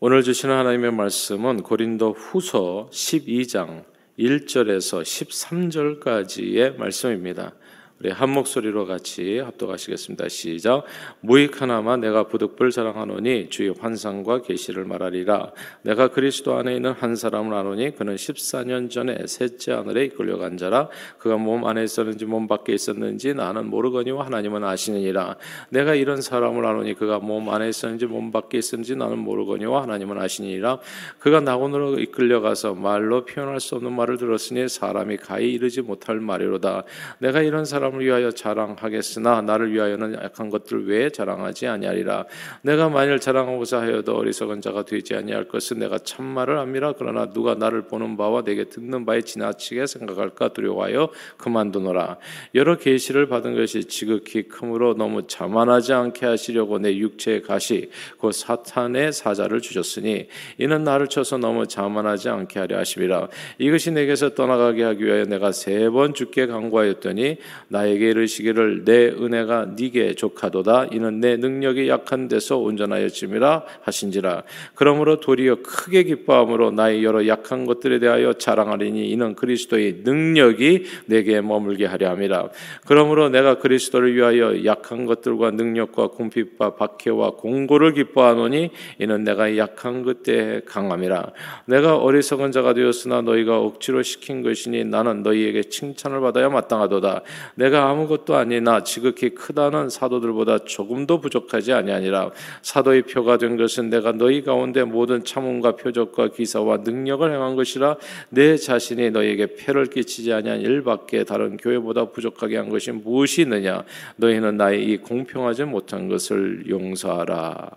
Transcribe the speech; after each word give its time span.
오늘 0.00 0.22
주시는 0.22 0.54
하나님의 0.54 0.92
말씀은 0.92 1.64
고린도 1.64 2.12
후서 2.12 2.88
12장 2.92 3.82
1절에서 4.16 5.02
13절까지의 5.02 6.76
말씀입니다. 6.76 7.56
우리 8.00 8.10
한 8.10 8.30
목소리로 8.30 8.86
같이 8.86 9.40
합독하시겠습니다. 9.40 10.28
시작. 10.28 10.84
무익 11.20 11.60
하나마 11.60 11.96
내가 11.96 12.28
부득불 12.28 12.70
자랑하노니 12.70 13.48
주의 13.50 13.74
환상과 13.76 14.42
계시를 14.42 14.84
말하리라. 14.84 15.50
내가 15.82 16.06
그리스도 16.06 16.54
안에 16.54 16.76
있는 16.76 16.92
한 16.92 17.16
사람을 17.16 17.52
아노니 17.52 17.96
그는 17.96 18.14
14년 18.14 18.88
전에 18.88 19.26
셋째 19.26 19.72
하늘에 19.72 20.04
이끌려간 20.04 20.58
자라. 20.58 20.88
그가 21.18 21.38
몸 21.38 21.66
안에 21.66 21.82
있었는지 21.82 22.24
몸 22.24 22.46
밖에 22.46 22.72
있었는지 22.72 23.34
나는 23.34 23.66
모르거니와 23.66 24.26
하나님은 24.26 24.62
아시느니라. 24.62 25.36
내가 25.70 25.96
이런 25.96 26.22
사람을 26.22 26.64
아노니 26.64 26.94
그가 26.94 27.18
몸 27.18 27.48
안에 27.48 27.68
있었는지 27.68 28.06
몸 28.06 28.30
밖에 28.30 28.58
있었는지 28.58 28.94
나는 28.94 29.18
모르거니와 29.18 29.82
하나님은 29.82 30.18
아시느니라. 30.18 30.78
그가 31.18 31.40
낙원으로 31.40 31.98
이끌려가서 31.98 32.74
말로 32.74 33.24
표현할 33.24 33.58
수 33.58 33.74
없는 33.74 33.92
말을 33.92 34.18
들었으니 34.18 34.68
사람이 34.68 35.16
가히 35.16 35.52
이르지 35.54 35.82
못할 35.82 36.20
말이로다. 36.20 36.84
내가 37.18 37.42
이런 37.42 37.64
사람 37.64 37.87
사람을 37.88 38.04
위하여 38.04 38.30
자랑하겠으나 38.30 39.42
나를 39.42 39.72
위하여는 39.72 40.14
약한 40.22 40.50
것들 40.50 40.86
외에 40.86 41.10
자랑하지 41.10 41.66
아니하리라. 41.66 42.26
내가 42.62 42.88
만일 42.88 43.18
자랑하고자 43.18 43.80
하여도 43.80 44.16
어리석은 44.16 44.60
자가 44.60 44.84
되지 44.84 45.14
아니할 45.14 45.48
것은 45.48 45.78
내가 45.78 45.98
참말을 45.98 46.58
함이라. 46.58 46.94
그러나 46.98 47.30
누가 47.30 47.54
나를 47.54 47.82
보는 47.82 48.16
바와 48.16 48.42
내게 48.42 48.64
듣는 48.64 49.04
바에 49.04 49.22
지나치게 49.22 49.86
생각할까 49.86 50.52
두려워하여 50.52 51.10
그만두노라. 51.38 52.18
여러 52.54 52.76
계시를 52.76 53.28
받은 53.28 53.56
것이 53.56 53.84
지극히 53.84 54.42
크므로 54.42 54.94
너무 54.94 55.26
자만하지 55.26 55.92
않게 55.92 56.26
하시려고 56.26 56.78
내 56.78 56.96
육체의 56.96 57.42
가시 57.42 57.90
곧 58.18 58.32
사탄의 58.32 59.12
사자를 59.12 59.60
주셨으니 59.60 60.28
이는 60.58 60.84
나를 60.84 61.08
쳐서 61.08 61.38
너무 61.38 61.66
자만하지 61.66 62.28
않게 62.28 62.58
하려 62.60 62.78
하심이라. 62.78 63.28
이것이 63.58 63.90
내게서 63.92 64.34
떠나가게 64.34 64.82
하기 64.82 65.04
위하여 65.04 65.24
내가 65.24 65.52
세번 65.52 66.14
죽게 66.14 66.46
강구하였더니 66.46 67.38
나에게 67.78 68.10
이르시기를 68.10 68.84
내 68.84 69.06
은혜가 69.06 69.74
네게 69.78 70.14
족하도다. 70.14 70.88
이는 70.92 71.20
내 71.20 71.36
능력이 71.36 71.88
약한 71.88 72.26
데서 72.26 72.58
온전하였음이라 72.58 73.62
하신지라. 73.82 74.42
그러므로 74.74 75.20
도리어 75.20 75.62
크게 75.62 76.02
기뻐함으로 76.02 76.72
나의 76.72 77.04
여러 77.04 77.26
약한 77.28 77.66
것들에 77.66 78.00
대하여 78.00 78.32
자랑하리니 78.32 79.08
이는 79.10 79.34
그리스도의 79.34 80.00
능력이 80.04 80.84
내게 81.06 81.40
머물게 81.40 81.86
하려 81.86 82.10
함이라. 82.10 82.48
그러므로 82.86 83.28
내가 83.28 83.58
그리스도를 83.58 84.14
위하여 84.14 84.64
약한 84.64 85.06
것들과 85.06 85.52
능력과 85.52 86.08
궁핍과 86.08 86.74
박해와 86.74 87.32
공고를 87.36 87.92
기뻐하노니 87.94 88.70
이는 88.98 89.24
내가 89.24 89.56
약한 89.56 90.02
그때 90.02 90.62
강함이라. 90.66 91.32
내가 91.66 91.96
어리석은 91.96 92.50
자가 92.50 92.74
되었으나 92.74 93.22
너희가 93.22 93.60
억지로 93.60 94.02
시킨 94.02 94.42
것이니 94.42 94.84
나는 94.84 95.22
너희에게 95.22 95.62
칭찬을 95.64 96.20
받아야 96.20 96.48
마땅하도다. 96.48 97.22
내가 97.54 97.67
아무것도 97.76 98.36
아니나 98.36 98.82
지극히 98.82 99.30
크다는 99.30 99.88
사도들보다 99.88 100.64
조금도 100.64 101.20
부족하지 101.20 101.72
아니하니라. 101.72 102.30
사도의 102.62 103.02
표가 103.02 103.38
된 103.38 103.56
것은 103.56 103.90
내가 103.90 104.12
너희 104.12 104.42
가운데 104.42 104.84
모든 104.84 105.24
참음과 105.24 105.76
표적과 105.76 106.28
기사와 106.28 106.78
능력을 106.78 107.32
행한 107.32 107.56
것이라. 107.56 107.96
내 108.30 108.56
자신이 108.56 109.10
너희에게 109.10 109.56
폐를 109.56 109.86
끼치지 109.86 110.32
아니한 110.32 110.60
일밖에 110.60 111.24
다른 111.24 111.56
교회보다 111.56 112.06
부족하게 112.06 112.56
한 112.56 112.68
것이 112.68 112.92
무엇이 112.92 113.42
있느냐? 113.42 113.84
너희는 114.16 114.56
나의 114.56 114.84
이 114.84 114.96
공평하지 114.96 115.64
못한 115.64 116.08
것을 116.08 116.68
용서하라. 116.68 117.70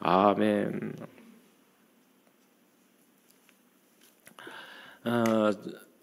아멘. 0.00 0.92
어, 5.04 5.50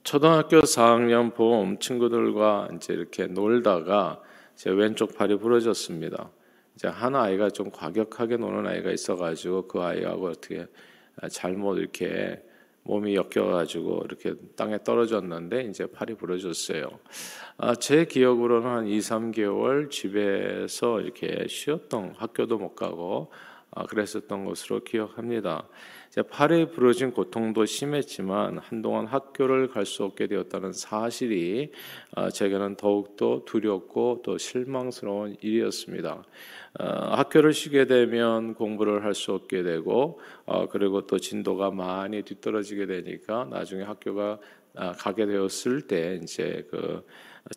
초등학교 0.03 0.59
4학년 0.59 1.33
봄 1.33 1.79
친구들과 1.79 2.67
이제 2.75 2.93
이렇게 2.93 3.25
놀다가 3.25 4.21
제 4.55 4.69
왼쪽 4.69 5.15
팔이 5.15 5.37
부러졌습니다. 5.37 6.29
이제 6.75 6.89
한 6.89 7.15
아이가 7.15 7.49
좀 7.49 7.71
과격하게 7.71 8.35
노는 8.35 8.67
아이가 8.67 8.91
있어가지고 8.91 9.67
그 9.67 9.81
아이하고 9.81 10.27
어떻게 10.27 10.67
잘못 11.31 11.77
이렇게 11.77 12.43
몸이 12.83 13.15
엮여가지고 13.15 14.01
이렇게 14.03 14.35
땅에 14.57 14.77
떨어졌는데 14.83 15.63
이제 15.69 15.85
팔이 15.85 16.15
부러졌어요. 16.15 16.99
아, 17.55 17.73
제 17.75 18.03
기억으로는 18.03 18.69
한 18.69 18.87
2, 18.87 18.99
3개월 18.99 19.89
집에서 19.89 20.99
이렇게 20.99 21.47
쉬었던 21.47 22.15
학교도 22.17 22.57
못 22.57 22.75
가고 22.75 23.31
아, 23.31 23.52
그랬었던 23.89 24.45
것으로 24.45 24.83
기억합니다. 24.83 25.67
팔에 26.29 26.69
부러진 26.69 27.11
고통도 27.11 27.65
심했지만 27.65 28.59
한동안 28.59 29.07
학교를 29.07 29.69
갈 29.69 29.83
수 29.85 30.03
없게 30.03 30.27
되었다는 30.27 30.71
사실이 30.73 31.71
아, 32.15 32.29
제게는 32.29 32.75
더욱더 32.75 33.41
두렵고 33.45 34.21
또 34.23 34.37
실망스러운 34.37 35.35
일이었습니다. 35.41 36.23
아, 36.79 37.17
학교를 37.17 37.53
쉬게 37.53 37.85
되면 37.85 38.53
공부를 38.53 39.03
할 39.03 39.13
수 39.15 39.33
없게 39.33 39.63
되고 39.63 40.19
아, 40.45 40.67
그리고 40.67 41.07
또 41.07 41.17
진도가 41.17 41.71
많이 41.71 42.21
뒤떨어지게 42.21 42.85
되니까 42.85 43.45
나중에 43.49 43.83
학교가 43.83 44.39
가게 44.97 45.27
되었을 45.27 45.83
때 45.83 46.19
이제 46.23 46.67
그 46.71 47.05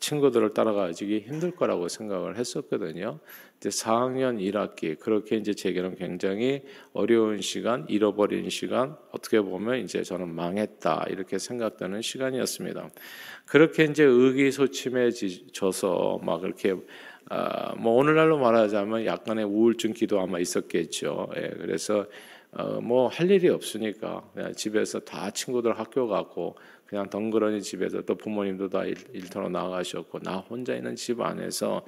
친구들을 0.00 0.52
따라가기 0.52 1.20
힘들 1.20 1.50
거라고 1.52 1.88
생각을 1.88 2.36
했었거든요. 2.36 3.20
이제 3.58 3.70
4학년 3.70 4.38
1학기 4.38 4.98
그렇게 4.98 5.36
이제 5.36 5.54
제게는 5.54 5.94
굉장히 5.96 6.62
어려운 6.92 7.40
시간, 7.40 7.86
잃어버린 7.88 8.50
시간, 8.50 8.96
어떻게 9.12 9.40
보면 9.40 9.78
이제 9.80 10.02
저는 10.02 10.28
망했다 10.34 11.06
이렇게 11.10 11.38
생각되는 11.38 12.02
시간이었습니다. 12.02 12.90
그렇게 13.46 13.84
이제 13.84 14.04
의기소침해져서 14.04 16.20
막 16.22 16.42
이렇게 16.42 16.74
아, 17.28 17.74
뭐 17.76 17.94
오늘날로 17.94 18.38
말하자면 18.38 19.06
약간의 19.06 19.44
우울증 19.44 19.92
기도 19.94 20.20
아마 20.20 20.38
있었겠죠. 20.38 21.30
예, 21.36 21.48
그래서 21.58 22.06
어, 22.52 22.80
뭐 22.80 23.08
할 23.08 23.30
일이 23.30 23.48
없으니까 23.48 24.22
집에서 24.56 25.00
다 25.00 25.30
친구들 25.30 25.78
학교 25.78 26.08
가고 26.08 26.56
그냥 26.86 27.10
덩그러니 27.10 27.62
집에서 27.62 28.02
또 28.02 28.14
부모님도 28.14 28.68
다 28.68 28.84
일, 28.84 28.96
터로 29.28 29.48
나가셨고 29.48 30.20
나 30.20 30.38
혼자 30.38 30.74
있는 30.74 30.94
집 30.94 31.20
안에서 31.20 31.84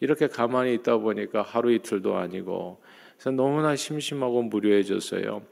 이렇게 0.00 0.26
가만히 0.26 0.74
있다 0.74 0.98
보니까 0.98 1.42
하루 1.42 1.72
이틀도 1.72 2.16
아니고 2.16 2.80
그래서 3.14 3.30
너무나 3.30 3.76
심심하고 3.76 4.42
무료해졌어요. 4.42 5.42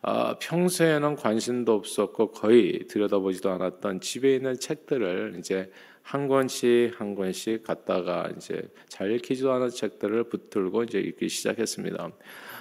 아, 0.00 0.36
평소에는 0.38 1.16
관심도 1.16 1.74
없었고 1.74 2.30
거의 2.30 2.86
들여다보지도 2.86 3.50
않았던 3.50 4.00
집에 4.00 4.36
있는 4.36 4.58
책들을 4.58 5.34
이제 5.38 5.70
한 6.02 6.28
권씩 6.28 6.92
한 6.98 7.14
권씩 7.14 7.64
갖다가 7.64 8.30
이제 8.34 8.62
잘 8.88 9.12
읽히지도 9.12 9.52
않은 9.52 9.68
책들을 9.68 10.24
붙들고 10.24 10.84
이제 10.84 10.98
읽기 11.00 11.28
시작했습니다. 11.28 12.12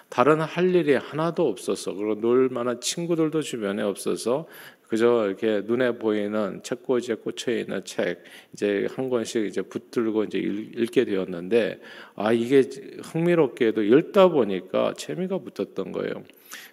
다른 0.09 0.41
할 0.41 0.73
일이 0.73 0.95
하나도 0.95 1.47
없어서 1.47 1.93
그리고 1.93 2.19
놀 2.19 2.49
만한 2.49 2.81
친구들도 2.81 3.41
주변에 3.41 3.83
없어서 3.83 4.47
그저 4.87 5.27
이렇게 5.27 5.61
눈에 5.65 5.97
보이는 5.97 6.61
책꽂이에 6.63 7.15
꽂혀 7.15 7.51
있는 7.51 7.83
책 7.83 8.23
이제 8.53 8.87
한 8.95 9.09
권씩 9.09 9.45
이제 9.45 9.61
붙들고 9.61 10.23
이제 10.25 10.37
읽 10.37 10.91
게 10.91 11.05
되었는데 11.05 11.79
아 12.15 12.31
이게 12.31 12.63
흥미롭게도 13.03 13.83
읽다 13.83 14.29
보니까 14.29 14.93
재미가 14.97 15.39
붙었던 15.39 15.91
거예요. 15.91 16.23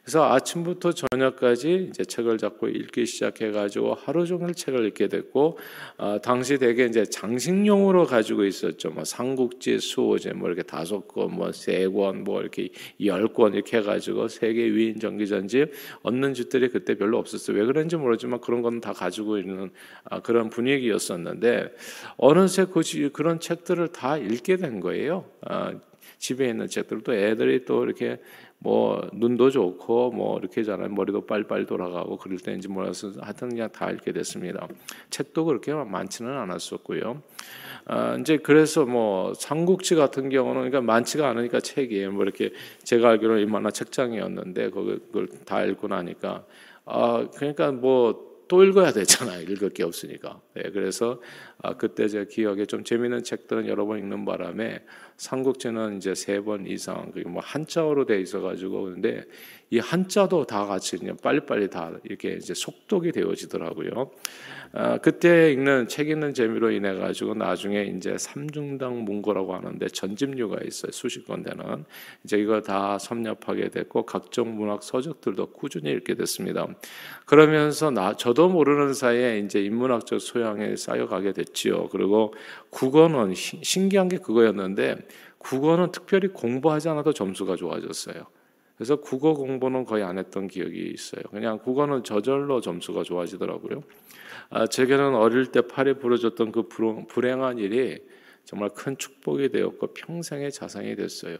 그래서 0.03 0.31
아침부터 0.33 0.93
저녁까지 0.93 1.89
이제 1.91 2.05
책을 2.05 2.39
잡고 2.39 2.69
읽기 2.69 3.07
시작해가지고 3.07 3.95
하루 3.95 4.27
종일 4.27 4.55
책을 4.55 4.87
읽게 4.87 5.09
됐고 5.09 5.59
어, 5.97 6.19
당시 6.23 6.59
대개 6.59 6.85
이제 6.85 7.05
장식용으로 7.05 8.05
가지고 8.07 8.45
있었죠. 8.45 8.91
뭐 8.91 9.05
삼국지 9.05 9.79
수호제 9.79 10.35
뭐 10.35 10.49
이렇게 10.49 10.63
다섯 10.63 11.09
권, 11.09 11.33
뭐세 11.35 11.89
권, 11.89 12.23
뭐 12.25 12.41
이렇게 12.43 12.69
열 13.05 13.29
권 13.33 13.55
이렇게 13.55 13.79
해가지고 13.79 14.29
세계 14.29 14.65
위인 14.71 15.01
전기전집 15.01 15.73
얻는 16.03 16.35
집들이 16.35 16.69
그때 16.69 16.95
별로 16.97 17.19
없었어요. 17.19 17.57
왜 17.57 17.65
그런지 17.65 17.97
모르지만 17.97 18.41
그런 18.41 18.61
건 18.63 18.75
다 18.81 18.93
가지고 18.93 19.39
있는 19.39 19.71
아, 20.05 20.21
그런 20.21 20.51
분위기였었는데 20.51 21.75
어느새 22.17 22.67
그 22.67 22.83
그런 23.13 23.41
책들을 23.41 23.89
다 23.89 24.19
읽게 24.19 24.57
된 24.57 24.81
거예요. 24.81 25.25
아, 25.43 25.73
집에 26.19 26.49
있는 26.49 26.67
책들도 26.69 27.15
애들이 27.15 27.65
또 27.65 27.85
이렇게 27.85 28.19
뭐 28.65 29.07
눈도 29.13 29.51
좋고 29.51 30.13
뭐 30.13 30.39
이렇게 30.39 30.63
잖아요 30.63 30.89
머리도 30.89 31.27
빨빨 31.27 31.67
돌아가고 31.67 32.17
그럴 32.17 32.39
때인지 32.39 32.69
몰라서 32.69 33.13
하여튼 33.21 33.51
그냥 33.51 33.69
다 33.71 33.91
읽게 33.91 34.13
됐습니다. 34.13 34.67
책도 35.11 35.45
그렇게 35.45 35.75
많지는 35.75 36.33
않았었고요. 36.33 37.23
아, 37.85 38.17
이제 38.19 38.39
그래서 38.39 38.87
뭐 38.87 39.35
삼국지 39.35 39.97
같은 39.97 40.31
경우는 40.31 40.71
그러니까 40.71 40.81
많지가 40.81 41.29
않으니까 41.29 41.61
책이 41.61 42.07
뭐 42.07 42.23
이렇게 42.23 42.53
제가 42.85 43.11
알기로는 43.11 43.43
이만한 43.43 43.71
책장이었는데 43.71 44.71
그걸 44.71 45.29
다 45.45 45.63
읽고 45.63 45.89
나니까 45.89 46.47
아 46.87 47.29
그러니까 47.37 47.71
뭐 47.71 48.35
또 48.49 48.65
읽어야 48.65 48.93
되잖아요. 48.93 49.43
읽을 49.43 49.71
게 49.71 49.83
없으니까. 49.83 50.41
네, 50.55 50.71
그래서 50.71 51.21
아, 51.63 51.77
그때 51.77 52.09
제 52.09 52.27
기억에 52.27 52.67
좀 52.67 52.85
재미있는 52.85 53.23
책들은 53.23 53.67
여러 53.69 53.87
번 53.87 53.99
읽는 53.99 54.25
바람에 54.25 54.81
삼국지는 55.17 55.97
이제 55.97 56.15
세 56.15 56.41
번 56.41 56.67
이상 56.67 57.11
그게 57.13 57.29
뭐 57.29 57.41
한자어로 57.43 58.05
돼 58.07 58.21
있어가지고 58.21 58.85
근데 58.85 59.25
이 59.71 59.79
한자도 59.79 60.45
다 60.45 60.67
같이 60.67 60.99
그냥 60.99 61.17
빨리빨리 61.23 61.71
다 61.71 61.93
이렇게 62.05 62.35
이제 62.35 62.53
속독이 62.55 63.13
되어지더라고요. 63.13 64.11
아, 64.77 64.99
그때 64.99 65.53
읽는 65.53 65.87
책 65.87 66.09
읽는 66.11 66.35
재미로 66.35 66.73
인해 66.73 66.95
가지고 66.95 67.35
나중에 67.35 67.85
이제 67.97 68.19
삼중당 68.19 69.05
문고라고 69.05 69.55
하는데 69.55 69.87
전집류가 69.87 70.59
있어요. 70.67 70.91
수십 70.91 71.27
권 71.27 71.45
되는 71.45 71.85
이제 72.25 72.37
이거 72.37 72.61
다 72.61 72.99
섭렵하게 72.99 73.71
됐고 73.71 74.05
각종 74.05 74.57
문학 74.57 74.83
서적들도 74.83 75.53
꾸준히 75.53 75.93
읽게 75.93 76.15
됐습니다. 76.15 76.67
그러면서 77.25 77.91
나 77.93 78.15
저도 78.17 78.49
모르는 78.49 78.95
사이에 78.95 79.39
이제 79.39 79.63
인문학적 79.63 80.21
소양이 80.21 80.77
쌓여가게 80.77 81.33
됐 81.33 81.54
지요. 81.55 81.89
그리고 81.89 82.35
국어는 82.71 83.35
시, 83.35 83.61
신기한 83.63 84.09
게 84.09 84.19
그거였는데 84.19 84.97
국어는 85.39 85.93
특별히 85.93 86.29
공부하지 86.29 86.89
않아도 86.91 87.13
점수가 87.13 87.57
좋아졌어요. 87.57 88.25
그래서 88.77 88.97
국어 88.97 89.35
공부는 89.35 89.85
거의 89.85 90.03
안 90.03 90.19
했던 90.19 90.49
기억이 90.49 90.91
있어요. 90.93 91.23
그냥 91.31 91.59
국어는 91.59 92.03
저절로 92.03 92.61
점수가 92.61 93.05
좋아지더라고요. 93.05 93.83
아, 94.51 94.67
제게는 94.67 95.15
어릴 95.15 95.47
때 95.47 95.63
팔이 95.63 95.95
부러졌던 95.95 96.53
그 96.53 96.69
불행한 97.09 97.59
일이 97.59 97.99
정말 98.45 98.71
큰 98.71 98.99
축복이 98.99 99.51
되었고 99.51 99.95
평생의 99.95 100.53
자산이 100.53 100.97
됐어요. 100.97 101.37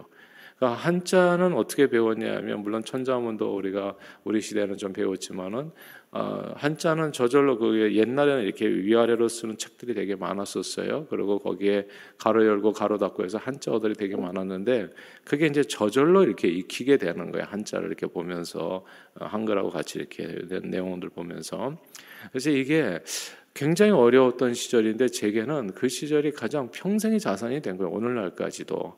그러니까 0.65 0.83
한자는 0.83 1.53
어떻게 1.55 1.89
배웠냐면 1.89 2.63
물론 2.63 2.83
천자문도 2.83 3.55
우리가 3.55 3.97
우리 4.25 4.41
시대는 4.41 4.79
좀 4.79 4.95
배웠지만은 4.95 5.71
어, 6.11 6.53
한자는 6.57 7.13
저절로 7.13 7.59
그 7.59 7.95
옛날에는 7.95 8.45
이렇게 8.45 8.67
위아래로 8.67 9.29
쓰는 9.29 9.59
책들이 9.59 9.95
되게 9.95 10.17
많았었어요. 10.17 11.09
그리고 11.11 11.39
거기에 11.41 11.87
가로 12.17 12.47
열고 12.47 12.73
가로 12.73 12.97
닫고 12.97 13.25
해서 13.25 13.37
한자어들이 13.37 13.95
되게 13.95 14.17
많았는데 14.17 14.89
그게 15.25 15.47
이제 15.47 15.63
저절로 15.65 16.23
이렇게 16.23 16.49
익히게 16.49 16.97
되는 16.97 17.31
거예요. 17.31 17.47
한자를 17.51 17.89
이렇게 17.89 18.07
보면서 18.07 18.87
어, 19.21 19.27
한글하고 19.27 19.69
같이 19.69 19.99
이렇게 19.99 20.47
된 20.47 20.71
내용들 20.71 21.11
보면서 21.11 21.77
그래서 22.31 22.49
이게 22.49 23.01
굉장히 23.53 23.93
어려웠던 23.93 24.55
시절인데 24.55 25.09
제게는 25.09 25.73
그 25.75 25.89
시절이 25.89 26.33
가장 26.33 26.71
평생의 26.71 27.21
자산이 27.21 27.61
된 27.61 27.77
거예요. 27.77 27.93
오늘날까지도. 27.93 28.97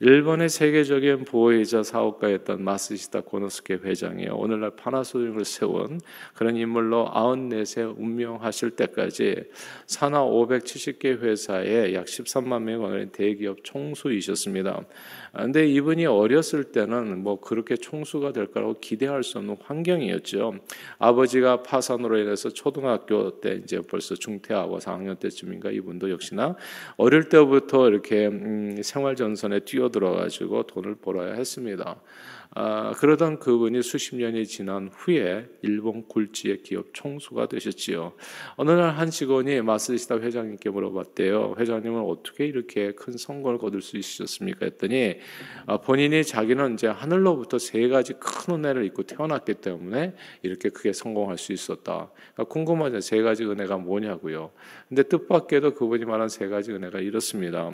일본의 0.00 0.48
세계적인 0.48 1.24
보호이자 1.24 1.82
사업가였던 1.82 2.62
마스시타 2.62 3.22
고노스케 3.22 3.80
회장이 3.82 4.28
오늘날 4.28 4.70
파나소닉을 4.76 5.44
세운 5.44 6.00
그런 6.34 6.56
인물로 6.56 7.10
94세 7.12 7.98
운명하실 7.98 8.76
때까지 8.76 9.42
산하 9.86 10.20
570개 10.20 11.20
회사에 11.20 11.94
약 11.94 12.04
13만 12.04 12.62
명의 12.62 13.10
대기업 13.10 13.64
총수이셨습니다. 13.64 14.82
근데 15.36 15.66
이분이 15.66 16.06
어렸을 16.06 16.64
때는 16.64 17.22
뭐 17.22 17.40
그렇게 17.40 17.76
총수가 17.76 18.32
될 18.32 18.46
거라고 18.46 18.78
기대할 18.80 19.22
수 19.22 19.38
없는 19.38 19.56
환경이었죠. 19.62 20.54
아버지가 20.98 21.62
파산으로 21.62 22.18
인해서 22.18 22.48
초등학교 22.50 23.40
때 23.40 23.60
이제 23.62 23.80
벌써 23.80 24.14
중퇴하고 24.14 24.78
4학년 24.78 25.18
때쯤인가 25.18 25.70
이분도 25.70 26.10
역시나 26.10 26.56
어릴 26.96 27.28
때부터 27.28 27.88
이렇게 27.88 28.26
음, 28.26 28.80
생활 28.82 29.16
전선에 29.16 29.60
뛰어들어 29.60 30.12
가지고 30.12 30.64
돈을 30.64 30.96
벌어야 30.96 31.34
했습니다. 31.34 32.00
아, 32.60 32.90
그러던 32.96 33.38
그분이 33.38 33.82
수십 33.82 34.16
년이 34.16 34.44
지난 34.44 34.88
후에 34.92 35.46
일본 35.62 36.08
굴지의 36.08 36.62
기업 36.64 36.86
총수가 36.92 37.46
되셨지요. 37.46 38.14
어느 38.56 38.72
날 38.72 38.98
한 38.98 39.10
직원이 39.10 39.62
마스시다 39.62 40.18
회장님께 40.18 40.70
물어봤대요. 40.70 41.54
회장님은 41.56 42.00
어떻게 42.00 42.46
이렇게 42.46 42.90
큰 42.96 43.16
성공을 43.16 43.58
거둘 43.58 43.80
수 43.80 43.96
있으셨습니까? 43.96 44.66
했더니 44.66 45.18
아, 45.66 45.76
본인이 45.76 46.24
자기는 46.24 46.74
이제 46.74 46.88
하늘로부터 46.88 47.60
세 47.60 47.86
가지 47.86 48.14
큰 48.14 48.56
은혜를 48.56 48.84
입고 48.86 49.04
태어났기 49.04 49.54
때문에 49.54 50.16
이렇게 50.42 50.70
크게 50.70 50.92
성공할 50.92 51.38
수 51.38 51.52
있었다. 51.52 52.10
그러니까 52.34 52.52
궁금하죠. 52.52 53.00
세 53.00 53.22
가지 53.22 53.44
은혜가 53.44 53.76
뭐냐고요. 53.76 54.50
근데 54.88 55.04
뜻밖에도 55.04 55.74
그분이 55.74 56.06
말한 56.06 56.28
세 56.28 56.48
가지 56.48 56.72
은혜가 56.72 56.98
이렇습니다. 56.98 57.70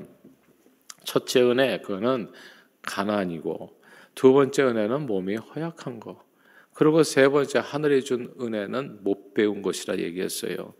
첫째 1.04 1.40
은혜, 1.40 1.78
그거는 1.78 2.30
가난이고 2.82 3.83
두 4.14 4.32
번째 4.32 4.62
은혜는 4.64 5.06
몸이 5.06 5.36
허약한 5.36 6.00
거. 6.00 6.22
그리고 6.74 7.04
세 7.04 7.28
번째 7.28 7.60
하늘이 7.62 8.02
준 8.02 8.34
은혜는 8.40 9.04
못 9.04 9.32
배운 9.32 9.62
것이라 9.62 9.98
얘기했어요. 9.98 10.74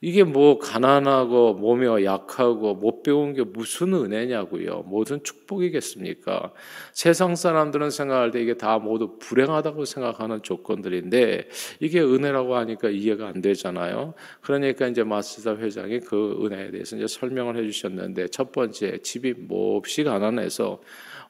이게 0.00 0.22
뭐 0.22 0.58
가난하고 0.58 1.54
몸이 1.54 2.04
약하고 2.04 2.74
못 2.74 3.02
배운 3.02 3.34
게 3.34 3.42
무슨 3.42 3.94
은혜냐고요. 3.94 4.84
모든 4.86 5.22
축복이겠습니까? 5.24 6.52
세상 6.92 7.34
사람들은 7.34 7.90
생각할 7.90 8.30
때 8.30 8.40
이게 8.40 8.54
다 8.54 8.78
모두 8.78 9.18
불행하다고 9.18 9.84
생각하는 9.84 10.42
조건들인데 10.42 11.48
이게 11.80 12.00
은혜라고 12.00 12.56
하니까 12.56 12.90
이해가 12.90 13.28
안 13.28 13.40
되잖아요. 13.40 14.14
그러니까 14.40 14.86
이제 14.86 15.02
마스다 15.02 15.56
회장이 15.56 16.00
그 16.00 16.44
은혜에 16.44 16.70
대해서 16.70 16.96
이제 16.96 17.06
설명을 17.08 17.56
해 17.56 17.62
주셨는데 17.64 18.28
첫 18.28 18.52
번째 18.52 18.98
집이 19.02 19.34
몹시 19.48 20.04
가난해서 20.04 20.80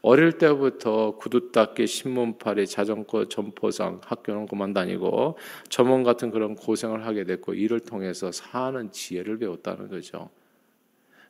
어릴 0.00 0.38
때부터 0.38 1.16
구두 1.16 1.50
닦기, 1.50 1.86
신문팔이, 1.86 2.66
자전거 2.66 3.28
점포상 3.28 4.00
학교는 4.04 4.46
그만 4.46 4.72
다니고 4.72 5.36
점원 5.68 6.04
같은 6.04 6.30
그런 6.30 6.54
고생을 6.54 7.04
하게 7.04 7.24
됐고 7.24 7.54
이를 7.54 7.80
통해서 7.80 8.30
사는 8.30 8.90
지혜를 8.92 9.38
배웠다는 9.38 9.88
거죠. 9.88 10.30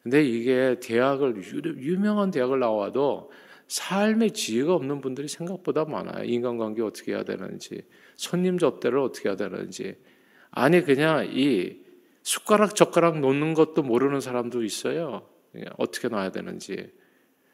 근데 0.03 0.23
이게 0.23 0.77
대학을 0.81 1.43
유명한 1.79 2.31
대학을 2.31 2.61
나와도 2.61 3.31
삶의 3.67 4.33
지혜가 4.33 4.75
없는 4.75 5.01
분들이 5.01 5.29
생각보다 5.29 5.85
많아요. 5.85 6.25
인간관계 6.25 6.83
어떻게 6.83 7.13
해야 7.13 7.23
되는지, 7.23 7.83
손님 8.17 8.59
접대를 8.59 8.99
어떻게 8.99 9.29
해야 9.29 9.37
되는지. 9.37 9.97
아니 10.51 10.83
그냥 10.83 11.29
이 11.31 11.81
숟가락 12.23 12.75
젓가락 12.75 13.21
놓는 13.21 13.55
것도 13.55 13.83
모르는 13.83 14.21
사람도 14.21 14.63
있어요. 14.63 15.29
어떻게 15.77 16.09
놔야 16.09 16.31
되는지. 16.31 16.91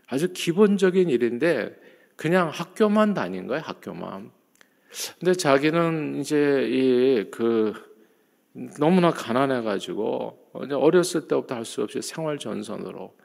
아주 0.07 0.33
기본적인 0.33 1.09
일인데 1.11 1.77
그냥 2.17 2.49
학교만 2.51 3.15
다닌 3.15 3.47
거예요, 3.47 3.63
학교만. 3.65 4.31
근데 5.19 5.33
자기는 5.35 6.21
이제 6.21 6.69
이 6.71 7.31
그 7.31 7.73
너무나 8.79 9.11
가난해 9.11 9.63
가지고 9.63 10.51
어렸을 10.53 11.27
때부터 11.27 11.57
할 11.57 11.65
수 11.65 11.83
없이 11.83 12.01
생활 12.03 12.39
전선으로 12.39 13.17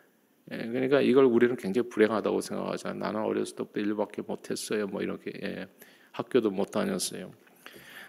예, 0.52 0.58
그러니까 0.58 1.02
이걸 1.02 1.26
우리는 1.26 1.56
굉장히 1.56 1.88
불행하다고 1.90 2.42
생각하잖아요. 2.42 3.00
나는 3.00 3.22
어렸을 3.22 3.56
때부터 3.56 3.80
일밖에 3.80 4.24
못했어요. 4.24 4.88
뭐 4.88 5.04
이렇게 5.04 5.32
예, 5.44 5.68
학교도 6.12 6.50
못 6.50 6.72
다녔어요. 6.72 7.32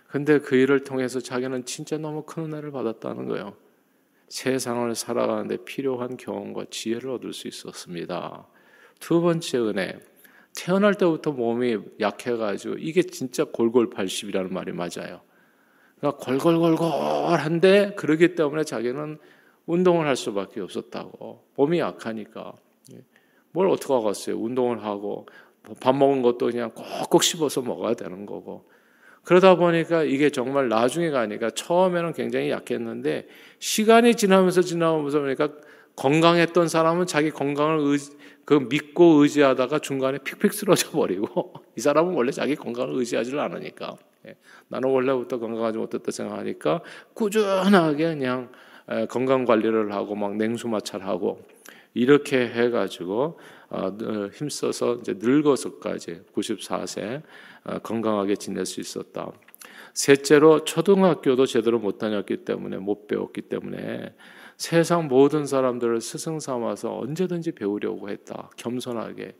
근데 0.08 0.38
그 0.38 0.56
일을 0.56 0.82
통해서 0.82 1.20
자기는 1.20 1.66
진짜 1.66 1.98
너무 1.98 2.22
큰 2.22 2.44
은혜를 2.44 2.70
받았다는 2.70 3.26
거예요. 3.26 3.54
세상을 4.28 4.94
살아가는데 4.94 5.58
필요한 5.64 6.16
경험과 6.16 6.66
지혜를 6.70 7.10
얻을 7.10 7.34
수 7.34 7.46
있었습니다. 7.48 8.46
두 9.00 9.20
번째 9.20 9.58
은혜. 9.58 9.98
태어날 10.54 10.94
때부터 10.94 11.32
몸이 11.32 11.78
약해가지고 12.00 12.76
이게 12.78 13.02
진짜 13.02 13.44
골골 13.44 13.90
80이라는 13.90 14.52
말이 14.52 14.72
맞아요. 14.72 15.20
그러니까 15.98 16.24
골골골골한데 16.24 17.94
그러기 17.96 18.34
때문에 18.34 18.64
자기는 18.64 19.18
운동을 19.66 20.06
할 20.06 20.16
수밖에 20.16 20.60
없었다고. 20.60 21.44
몸이 21.56 21.78
약하니까. 21.78 22.54
뭘 23.52 23.68
어떻게 23.68 23.92
하겠어요. 23.92 24.36
운동을 24.36 24.84
하고 24.84 25.26
밥 25.80 25.94
먹은 25.94 26.22
것도 26.22 26.46
그냥 26.50 26.70
꼭꼭 26.70 27.22
씹어서 27.22 27.62
먹어야 27.62 27.94
되는 27.94 28.26
거고. 28.26 28.68
그러다 29.24 29.56
보니까 29.56 30.02
이게 30.02 30.30
정말 30.30 30.68
나중에 30.68 31.10
가니까 31.10 31.50
처음에는 31.50 32.14
굉장히 32.14 32.50
약했는데 32.50 33.28
시간이 33.58 34.14
지나면서 34.14 34.62
지나면서 34.62 35.20
보니까 35.20 35.50
건강했던 36.00 36.68
사람은 36.68 37.06
자기 37.06 37.30
건강을 37.30 37.78
의지, 37.80 38.16
그 38.46 38.54
믿고 38.54 39.22
의지하다가 39.22 39.80
중간에 39.80 40.16
픽픽 40.16 40.54
쓰러져 40.54 40.90
버리고 40.92 41.52
이 41.76 41.80
사람은 41.82 42.14
원래 42.14 42.32
자기 42.32 42.56
건강을 42.56 42.94
의지하지를 42.94 43.38
않으니까 43.38 43.96
예. 44.26 44.34
나는 44.68 44.88
원래부터 44.88 45.38
건강하지 45.38 45.76
못했다 45.76 46.10
생각하니까 46.10 46.80
꾸준하게 47.12 48.14
그냥 48.14 48.50
건강 49.10 49.44
관리를 49.44 49.92
하고 49.92 50.14
막 50.14 50.36
냉수 50.36 50.68
마찰하고 50.68 51.42
이렇게 51.92 52.48
해가지고 52.48 53.38
어, 53.68 53.96
힘써서 54.32 54.94
이제 54.94 55.14
늙어서까지 55.18 56.22
94세 56.34 57.22
어, 57.64 57.78
건강하게 57.80 58.36
지낼 58.36 58.64
수 58.64 58.80
있었다. 58.80 59.30
셋째로 59.92 60.64
초등학교도 60.64 61.44
제대로 61.44 61.78
못 61.78 61.98
다녔기 61.98 62.38
때문에 62.38 62.78
못 62.78 63.06
배웠기 63.06 63.42
때문에 63.42 64.14
세상 64.60 65.08
모든 65.08 65.46
사람들을 65.46 66.02
스승 66.02 66.38
삼아서 66.38 66.98
언제든지 66.98 67.52
배우려고 67.52 68.10
했다. 68.10 68.50
겸손하게. 68.58 69.34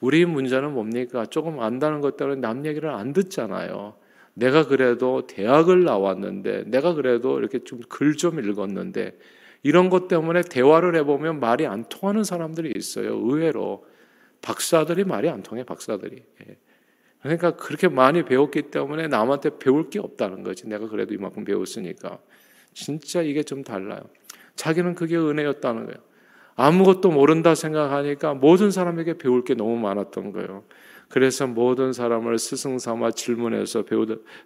우리 0.00 0.24
문제는 0.24 0.72
뭡니까? 0.72 1.26
조금 1.26 1.60
안다는 1.60 2.00
것 2.00 2.16
때문에 2.16 2.40
남 2.40 2.66
얘기를 2.66 2.90
안 2.90 3.12
듣잖아요. 3.12 3.94
내가 4.34 4.66
그래도 4.66 5.28
대학을 5.28 5.84
나왔는데, 5.84 6.64
내가 6.66 6.94
그래도 6.94 7.38
이렇게 7.38 7.60
좀 7.60 7.78
글좀 7.88 8.40
읽었는데, 8.40 9.16
이런 9.62 9.90
것 9.90 10.08
때문에 10.08 10.42
대화를 10.42 10.96
해보면 10.96 11.38
말이 11.38 11.64
안 11.64 11.84
통하는 11.84 12.24
사람들이 12.24 12.72
있어요. 12.76 13.14
의외로. 13.14 13.86
박사들이 14.42 15.04
말이 15.04 15.28
안 15.28 15.44
통해, 15.44 15.62
박사들이. 15.62 16.16
예. 16.16 16.56
그러니까 17.22 17.54
그렇게 17.54 17.86
많이 17.86 18.24
배웠기 18.24 18.72
때문에 18.72 19.06
남한테 19.06 19.58
배울 19.60 19.88
게 19.88 20.00
없다는 20.00 20.42
거지. 20.42 20.66
내가 20.66 20.88
그래도 20.88 21.14
이만큼 21.14 21.44
배웠으니까. 21.44 22.18
진짜 22.74 23.22
이게 23.22 23.44
좀 23.44 23.62
달라요. 23.62 24.00
자기는 24.58 24.94
그게 24.96 25.16
은혜였다는 25.16 25.86
거예요. 25.86 25.98
아무것도 26.56 27.10
모른다 27.10 27.54
생각하니까 27.54 28.34
모든 28.34 28.72
사람에게 28.72 29.16
배울 29.16 29.44
게 29.44 29.54
너무 29.54 29.78
많았던 29.78 30.32
거예요. 30.32 30.64
그래서 31.08 31.46
모든 31.46 31.92
사람을 31.92 32.38
스승 32.38 32.78
삼아 32.78 33.12
질문해서 33.12 33.84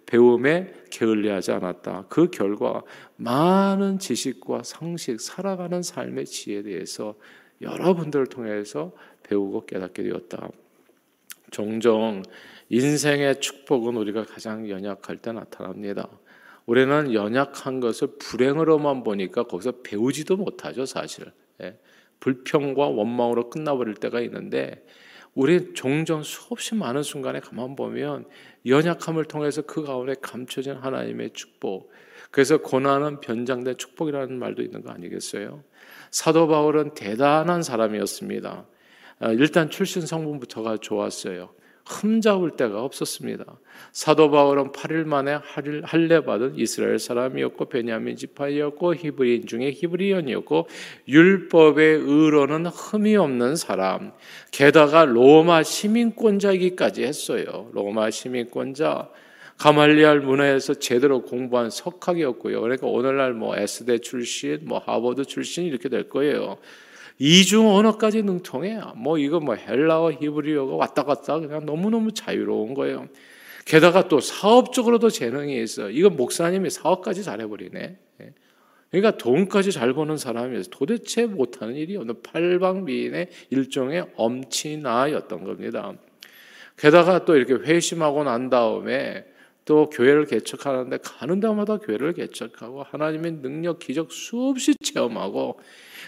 배움에 0.05 0.73
게을리하지 0.91 1.51
않았다. 1.51 2.05
그 2.09 2.29
결과 2.29 2.83
많은 3.17 3.97
지식과 3.97 4.61
상식, 4.63 5.19
살아가는 5.19 5.81
삶의 5.81 6.25
지혜에 6.25 6.61
대해서 6.61 7.15
여러분들을 7.59 8.27
통해서 8.27 8.93
배우고 9.23 9.65
깨닫게 9.65 10.03
되었다. 10.03 10.49
종종 11.49 12.21
인생의 12.69 13.41
축복은 13.41 13.97
우리가 13.97 14.23
가장 14.23 14.69
연약할 14.69 15.17
때 15.17 15.31
나타납니다. 15.31 16.07
우리는 16.65 17.13
연약한 17.13 17.79
것을 17.79 18.09
불행으로만 18.19 19.03
보니까 19.03 19.43
거기서 19.43 19.81
배우지도 19.83 20.37
못하죠, 20.37 20.85
사실. 20.85 21.31
예. 21.61 21.77
불평과 22.19 22.87
원망으로 22.87 23.49
끝나버릴 23.49 23.95
때가 23.95 24.21
있는데 24.21 24.85
우리 25.35 25.73
종종 25.73 26.23
수없이 26.23 26.75
많은 26.75 27.03
순간에 27.03 27.39
가만 27.39 27.75
보면 27.75 28.25
연약함을 28.65 29.25
통해서 29.25 29.63
그 29.63 29.83
가운데 29.83 30.15
감춰진 30.21 30.73
하나님의 30.73 31.31
축복. 31.33 31.91
그래서 32.31 32.59
고난은 32.59 33.19
변장된 33.19 33.77
축복이라는 33.77 34.37
말도 34.39 34.61
있는 34.61 34.83
거 34.83 34.91
아니겠어요? 34.91 35.63
사도 36.11 36.47
바울은 36.47 36.93
대단한 36.93 37.63
사람이었습니다. 37.63 38.65
아, 39.19 39.31
일단 39.31 39.69
출신 39.69 40.05
성분부터가 40.05 40.77
좋았어요. 40.77 41.53
흠잡을 41.85 42.51
데가 42.51 42.83
없었습니다. 42.83 43.45
사도 43.91 44.31
바울은 44.31 44.71
8일 44.71 45.05
만에 45.05 45.37
할례 45.83 46.21
받은 46.21 46.55
이스라엘 46.55 46.97
사람이었고 46.97 47.65
베냐민 47.65 48.15
지파이었고 48.15 48.95
히브리인 48.95 49.45
중에 49.47 49.71
히브리언이었고 49.71 50.67
율법의 51.07 51.99
의로는 51.99 52.67
흠이 52.67 53.15
없는 53.15 53.55
사람. 53.55 54.13
게다가 54.51 55.05
로마 55.05 55.63
시민권자이기까지 55.63 57.03
했어요. 57.03 57.69
로마 57.73 58.09
시민권자. 58.09 59.09
가말리알 59.57 60.19
문화에서 60.19 60.73
제대로 60.73 61.21
공부한 61.21 61.69
석학이었고요. 61.69 62.59
그러니까 62.61 62.87
오늘날 62.87 63.33
뭐 63.33 63.55
S대 63.55 63.99
출신, 63.99 64.61
뭐 64.63 64.79
하버드 64.79 65.25
출신 65.25 65.65
이렇게 65.65 65.89
될 65.89 66.09
거예요. 66.09 66.57
이중 67.19 67.69
언어까지 67.69 68.23
능통해. 68.23 68.79
뭐 68.95 69.17
이거 69.17 69.39
뭐 69.39 69.55
헬라어, 69.55 70.11
히브리어가 70.13 70.75
왔다 70.75 71.03
갔다 71.03 71.39
그냥 71.39 71.65
너무너무 71.65 72.11
자유로운 72.13 72.73
거예요. 72.73 73.07
게다가 73.65 74.07
또 74.07 74.19
사업적으로도 74.19 75.09
재능이 75.09 75.61
있어. 75.63 75.89
이거 75.89 76.09
목사님이 76.09 76.69
사업까지 76.69 77.23
잘해버리네. 77.23 77.97
예. 78.21 78.33
그러니까 78.91 79.17
돈까지 79.17 79.71
잘 79.71 79.93
버는 79.93 80.17
사람이어서 80.17 80.69
도대체 80.69 81.25
못하는 81.25 81.75
일이 81.75 81.95
없는 81.95 82.21
팔방미인의 82.21 83.29
일종의 83.49 84.05
엄친아였던 84.15 85.43
겁니다. 85.45 85.93
게다가 86.77 87.25
또 87.25 87.35
이렇게 87.35 87.53
회심하고 87.53 88.23
난 88.23 88.49
다음에 88.49 89.25
또 89.65 89.89
교회를 89.89 90.25
개척하는데 90.25 90.97
가는 90.97 91.39
데마다 91.39 91.77
교회를 91.77 92.13
개척하고 92.13 92.83
하나님의 92.83 93.39
능력, 93.41 93.79
기적 93.79 94.11
수없이 94.11 94.75
체험하고 94.83 95.59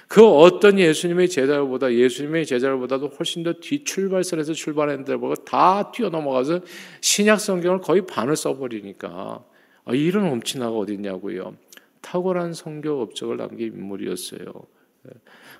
그 0.08 0.26
어떤 0.26 0.78
예수님의 0.80 1.30
제자보다 1.30 1.94
예수님의 1.94 2.46
제자보다도 2.46 3.08
훨씬 3.08 3.44
더 3.44 3.54
뒤출발선에서 3.54 4.54
출발했는데 4.54 5.18
보고 5.18 5.36
다 5.36 5.92
뛰어넘어가서 5.92 6.62
신약 7.02 7.40
성경을 7.40 7.82
거의 7.82 8.06
반을 8.06 8.36
써버리니까 8.36 9.44
아, 9.86 9.94
이런 9.94 10.28
엄친아가 10.32 10.76
어딨냐고요. 10.76 11.56
탁월한 12.02 12.54
성교 12.54 13.02
업적을 13.02 13.38
남긴 13.38 13.74
인물이었어요. 13.74 14.46
예. 15.08 15.12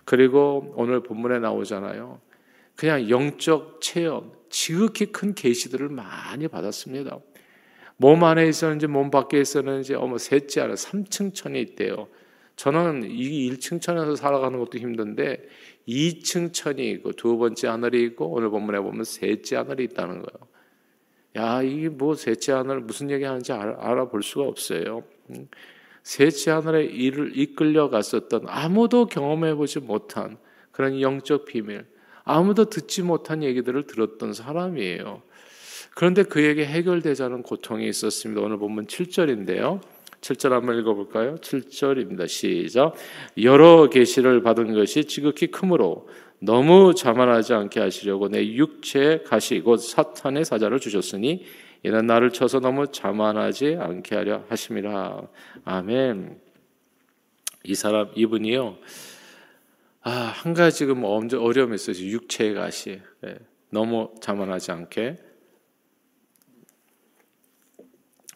그리고 0.04 0.74
오늘 0.76 1.02
본문에 1.02 1.40
나오잖아요. 1.40 2.20
그냥 2.76 3.10
영적 3.10 3.82
체험, 3.82 4.32
지극히 4.50 5.08
큰 5.08 5.34
계시들을 5.34 5.90
많이 5.90 6.48
받았습니다. 6.48 7.20
몸 7.98 8.24
안에 8.24 8.48
있었는지 8.48 8.88
몸 8.88 9.10
밖에 9.10 9.40
있었는지 9.40 9.96
어머 9.96 10.18
셋째 10.18 10.62
하나 10.62 10.74
3층 10.74 11.34
천이 11.34 11.62
있대요. 11.62 12.08
저는 12.56 13.10
이 13.10 13.50
1층 13.50 13.82
천에서 13.82 14.16
살아가는 14.16 14.58
것도 14.60 14.78
힘든데 14.78 15.48
2층 15.88 16.54
천이 16.54 16.90
있고 16.92 17.12
두 17.12 17.38
번째 17.38 17.68
하늘이 17.68 18.04
있고 18.04 18.28
오늘 18.28 18.50
본문에 18.50 18.80
보면 18.80 19.04
셋째 19.04 19.58
하늘이 19.58 19.84
있다는 19.86 20.22
거예요. 20.22 20.48
야, 21.38 21.62
이게 21.62 21.90
뭐 21.90 22.16
셋째 22.16 22.54
하늘 22.54 22.80
무슨 22.80 23.10
얘기 23.12 23.26
하는지 23.26 23.52
알아 23.52 24.08
볼 24.08 24.24
수가 24.24 24.46
없어요. 24.46 25.04
음. 25.32 25.48
셋째 26.04 26.52
하늘에 26.52 26.86
이를 26.86 27.38
이끌려 27.38 27.90
갔었던 27.90 28.46
아무도 28.48 29.08
경험해 29.08 29.56
보지 29.56 29.80
못한 29.80 30.38
그런 30.72 31.02
영적 31.02 31.46
비밀, 31.46 31.86
아무도 32.24 32.70
듣지 32.70 33.02
못한 33.02 33.44
얘기들을 33.44 33.88
들었던 33.88 34.34
사람이에요. 34.34 35.22
그런데 35.96 36.24
그에게 36.24 36.66
해결되자는 36.66 37.42
고통이 37.44 37.88
있었습니다. 37.88 38.42
오늘 38.42 38.58
보면 38.58 38.88
7절인데요. 38.88 39.82
7절 40.26 40.50
한번 40.50 40.80
읽어볼까요? 40.80 41.36
7절입니다. 41.36 42.28
시작. 42.28 42.96
여러 43.44 43.90
계시를 43.90 44.42
받은 44.42 44.74
것이 44.74 45.06
지극히 45.06 45.48
크므로 45.48 46.10
너무 46.40 46.96
자만하지 46.96 47.54
않게 47.54 47.80
하시려고 47.80 48.28
내 48.28 48.44
육체의 48.44 49.24
가시 49.24 49.60
곧 49.60 49.78
사탄의 49.78 50.46
사자를 50.46 50.80
주셨으니 50.80 51.46
이는 51.84 52.08
나를 52.08 52.32
쳐서 52.32 52.60
너무 52.60 52.92
자만하지 52.92 53.78
않게 53.80 54.16
하려 54.16 54.46
하심이라. 54.50 55.28
아멘. 55.64 56.40
이 57.64 57.76
사람 57.76 58.10
이분이요. 58.16 58.78
아, 60.02 60.10
한 60.10 60.56
가지 60.56 60.80
지금 60.80 61.04
어려움이 61.04 61.76
있어요. 61.76 61.96
육체의 61.98 62.56
가시. 62.56 63.00
네. 63.22 63.38
너무 63.70 64.12
자만하지 64.22 64.72
않게 64.72 65.18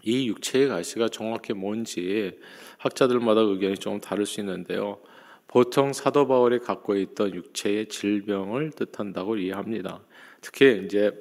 이 0.04 0.28
육체의 0.28 0.70
가시가 0.70 1.10
정확히 1.10 1.54
뭔지 1.54 2.40
학자들마다 2.78 3.42
의견이 3.42 3.78
좀 3.78 4.00
다를 4.00 4.26
수 4.26 4.40
있는데요. 4.40 5.00
보통 5.48 5.94
사도 5.94 6.28
바울이 6.28 6.60
갖고 6.60 6.96
있던 6.96 7.34
육체의 7.34 7.88
질병을 7.88 8.72
뜻한다고 8.72 9.38
이해합니다. 9.38 10.04
특히 10.42 10.84
이제 10.86 11.12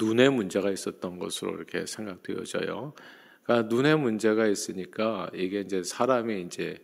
눈에 0.00 0.28
문제가 0.30 0.70
있었던 0.70 1.18
것으로 1.18 1.54
이렇게 1.56 1.84
생각되어져요. 1.84 2.94
그러니까 3.42 3.74
눈에 3.74 3.96
문제가 3.96 4.46
있으니까 4.46 5.28
이게 5.34 5.60
이제 5.60 5.82
사람이 5.82 6.42
이제 6.42 6.78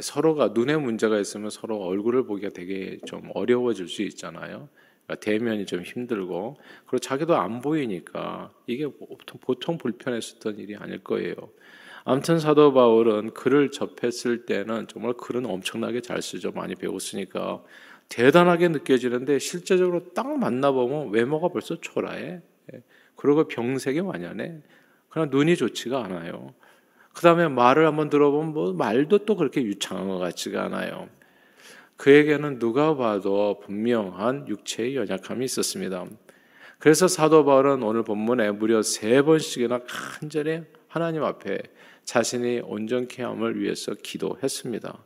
서로가 0.00 0.48
눈에 0.48 0.76
문제가 0.76 1.18
있으면 1.18 1.50
서로 1.50 1.78
얼굴을 1.78 2.26
보기가 2.26 2.50
되게 2.50 2.98
좀 3.06 3.30
어려워질 3.34 3.88
수 3.88 4.02
있잖아요. 4.02 4.68
그러니까 5.06 5.24
대면이 5.24 5.66
좀 5.66 5.82
힘들고 5.82 6.56
그리고 6.86 6.98
자기도 6.98 7.36
안 7.36 7.60
보이니까 7.60 8.50
이게 8.66 8.86
보통, 8.86 9.40
보통 9.40 9.78
불편했었던 9.78 10.58
일이 10.58 10.76
아닐 10.76 11.02
거예요. 11.02 11.34
아무튼 12.04 12.38
사도 12.38 12.72
바울은 12.74 13.32
글을 13.32 13.70
접했을 13.70 14.44
때는 14.44 14.88
정말 14.88 15.14
글은 15.14 15.46
엄청나게 15.46 16.00
잘 16.02 16.20
쓰죠. 16.20 16.52
많이 16.52 16.74
배웠으니까 16.74 17.62
대단하게 18.08 18.68
느껴지는데 18.68 19.38
실제적으로 19.38 20.12
딱 20.12 20.38
만나보면 20.38 21.10
외모가 21.10 21.48
벌써 21.48 21.80
초라해. 21.80 22.40
예. 22.74 22.82
그리고 23.16 23.48
병색이 23.48 24.00
완연해. 24.00 24.60
그냥 25.08 25.30
눈이 25.30 25.56
좋지가 25.56 26.04
않아요. 26.04 26.52
그 27.14 27.22
다음에 27.22 27.48
말을 27.48 27.86
한번 27.86 28.10
들어보면 28.10 28.52
뭐 28.52 28.72
말도 28.74 29.24
또 29.24 29.36
그렇게 29.36 29.62
유창한 29.62 30.08
것 30.08 30.18
같지가 30.18 30.64
않아요. 30.64 31.08
그에게는 32.04 32.58
누가 32.58 32.94
봐도 32.94 33.58
분명한 33.60 34.46
육체의 34.48 34.94
연약함이 34.94 35.42
있었습니다. 35.46 36.04
그래서 36.78 37.08
사도 37.08 37.46
바울은 37.46 37.82
오늘 37.82 38.02
본문에 38.02 38.50
무려 38.50 38.82
세 38.82 39.22
번씩이나 39.22 39.80
간절히 39.88 40.60
하나님 40.86 41.24
앞에 41.24 41.62
자신이 42.04 42.60
온전케 42.62 43.22
함을 43.22 43.58
위해서 43.58 43.94
기도했습니다. 43.94 44.98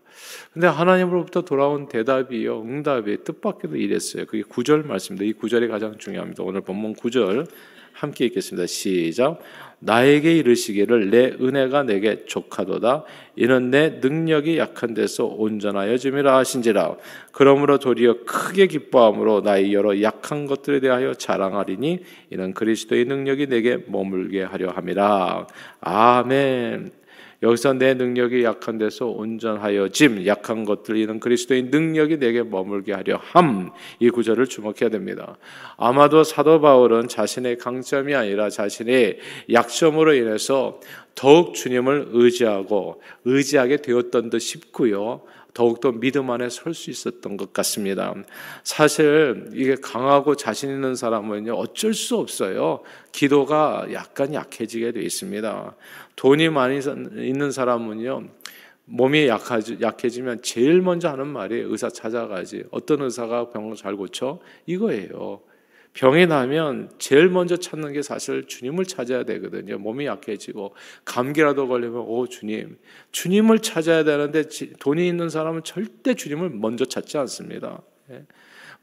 근데 0.53 0.67
하나님으로부터 0.67 1.43
돌아온 1.43 1.87
대답이요, 1.87 2.63
응답이 2.63 3.23
뜻밖에도 3.23 3.77
이랬어요. 3.77 4.27
그게 4.27 4.43
구절 4.43 4.83
말씀입니다. 4.83 5.25
이 5.25 5.35
구절이 5.35 5.69
가장 5.69 5.99
중요합니다. 5.99 6.43
오늘 6.43 6.63
본문 6.63 6.95
구절 6.95 7.47
함께 7.99 8.27
읽겠습니다. 8.27 8.67
시작. 8.67 9.41
나에게 9.81 10.37
이르시기를 10.37 11.11
내 11.11 11.27
은혜가 11.41 11.85
내게 11.85 12.25
족하도다. 12.27 13.05
이는 13.37 13.71
내 13.71 13.99
능력이 14.01 14.59
약한 14.59 14.95
데서 14.95 15.27
온전하여 15.27 15.97
줌이라 15.97 16.37
하신지라. 16.39 16.97
그러므로 17.33 17.79
도리어 17.79 18.25
크게 18.25 18.67
기뻐함으로 18.67 19.41
나의 19.43 19.73
여러 19.73 20.01
약한 20.03 20.47
것들에 20.47 20.81
대하여 20.81 21.15
자랑하리니 21.15 22.01
이는 22.31 22.55
그리스도의 22.55 23.05
능력이 23.05 23.47
내게 23.47 23.79
머물게 23.87 24.43
하려 24.43 24.71
함이라. 24.71 25.47
아멘. 25.81 26.98
여기서 27.43 27.75
내 27.75 27.95
능력이 27.95 28.43
약한 28.45 28.79
데서 28.79 29.07
온전하여 29.07 29.89
짐 29.91 30.27
약한 30.27 30.65
것들 30.65 30.97
이는 30.97 31.21
그리스도의 31.21 31.65
능력이 31.65 32.19
내게 32.19 32.43
머물게 32.43 32.93
하려 32.93 33.21
함 33.23 33.71
이 34.01 34.11
구절을 34.11 34.47
주목해야 34.47 34.91
됩니다. 34.91 35.37
아마도 35.77 36.25
사도 36.25 36.61
바울은 36.61 37.09
자신의 37.09 37.59
강점이 37.59 38.15
아니라 38.15 38.51
자신의 38.51 39.19
약점으로 39.53 40.15
인해서 40.15 40.81
더욱 41.15 41.55
주님을 41.55 42.09
의지하고 42.13 43.03
의지하게 43.25 43.79
되었던 43.79 44.31
듯 44.31 44.39
싶고요. 44.39 45.23
더욱더 45.55 45.93
믿음 45.93 46.31
안에 46.31 46.49
설 46.51 46.75
수 46.75 46.91
있었던 46.91 47.37
것 47.37 47.53
같습니다. 47.53 48.15
사실 48.63 49.51
이게 49.55 49.75
강하고 49.75 50.37
자신 50.37 50.71
있는 50.71 50.95
사람은요, 50.95 51.55
어쩔 51.55 51.95
수 51.95 52.17
없어요. 52.17 52.81
기도가 53.13 53.87
약간 53.93 54.35
약해지게 54.35 54.93
되어 54.93 55.03
있습니다. 55.03 55.75
돈이 56.17 56.49
많이 56.51 56.79
있는 56.79 57.51
사람은요, 57.51 58.29
몸이 58.85 59.27
약하지, 59.29 59.79
약해지면 59.81 60.43
제일 60.43 60.81
먼저 60.81 61.09
하는 61.09 61.27
말이 61.27 61.57
의사 61.61 61.89
찾아가지. 61.89 62.65
어떤 62.71 63.03
의사가 63.03 63.51
병을 63.51 63.77
잘 63.77 63.97
고쳐? 63.97 64.39
이거예요. 64.67 65.41
병이 65.95 66.27
나면 66.27 66.91
제일 66.99 67.29
먼저 67.29 67.57
찾는 67.57 67.93
게 67.93 68.03
사실 68.03 68.47
주님을 68.47 68.85
찾아야 68.85 69.25
되거든요. 69.25 69.79
몸이 69.79 70.07
약해지고 70.07 70.75
감기라도 71.05 71.67
걸리면 71.67 71.97
오 72.01 72.27
주님, 72.29 72.79
주님을 73.11 73.61
찾아야 73.61 74.05
되는데 74.05 74.45
돈이 74.79 75.09
있는 75.09 75.29
사람은 75.29 75.65
절대 75.65 76.15
주님을 76.15 76.51
먼저 76.51 76.85
찾지 76.85 77.19
않습니다. 77.19 77.83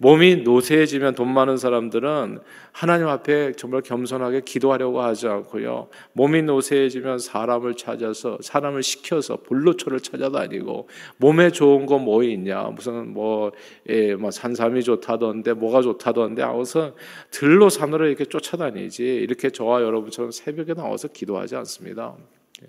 예. 0.02 0.06
몸이 0.06 0.38
노쇠해지면 0.38 1.16
돈 1.16 1.34
많은 1.34 1.58
사람들은 1.58 2.40
하나님 2.72 3.08
앞에 3.08 3.54
정말 3.54 3.82
겸손하게 3.82 4.42
기도하려고 4.42 5.02
하지 5.02 5.28
않고요. 5.28 5.88
몸이 6.14 6.44
노쇠해지면 6.44 7.20
사람을 7.20 7.76
찾아서 7.76 8.38
사람을 8.42 8.84
시켜서 8.84 9.38
불로초를 9.38 10.02
찾아다니고 10.02 10.90
몸에 11.18 11.50
좋은 11.50 11.86
거 11.86 11.96
뭐 11.98 12.24
있냐 12.24 12.64
무슨 12.64 13.14
뭐, 13.14 13.52
예, 13.88 14.16
뭐 14.16 14.30
산삼이 14.32 14.84
좋다던데 14.84 15.54
뭐가 15.54 15.82
좋다던데 15.82 16.42
하고서 16.42 16.94
들로 17.32 17.70
산으로 17.70 18.08
이렇게 18.08 18.26
쫓아다니지 18.26 19.04
이렇게 19.04 19.50
저와 19.50 19.82
여러분처럼 19.82 20.32
새벽에 20.32 20.74
나와서 20.74 21.08
기도하지 21.08 21.56
않습니다. 21.56 22.16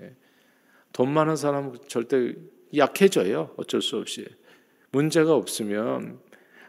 예. 0.01 0.15
돈 0.93 1.11
많은 1.11 1.37
사람은 1.37 1.75
절대 1.89 2.35
약해져요. 2.75 3.51
어쩔 3.57 3.83
수 3.83 3.97
없이 3.97 4.27
문제가 4.93 5.35
없으면 5.35 6.21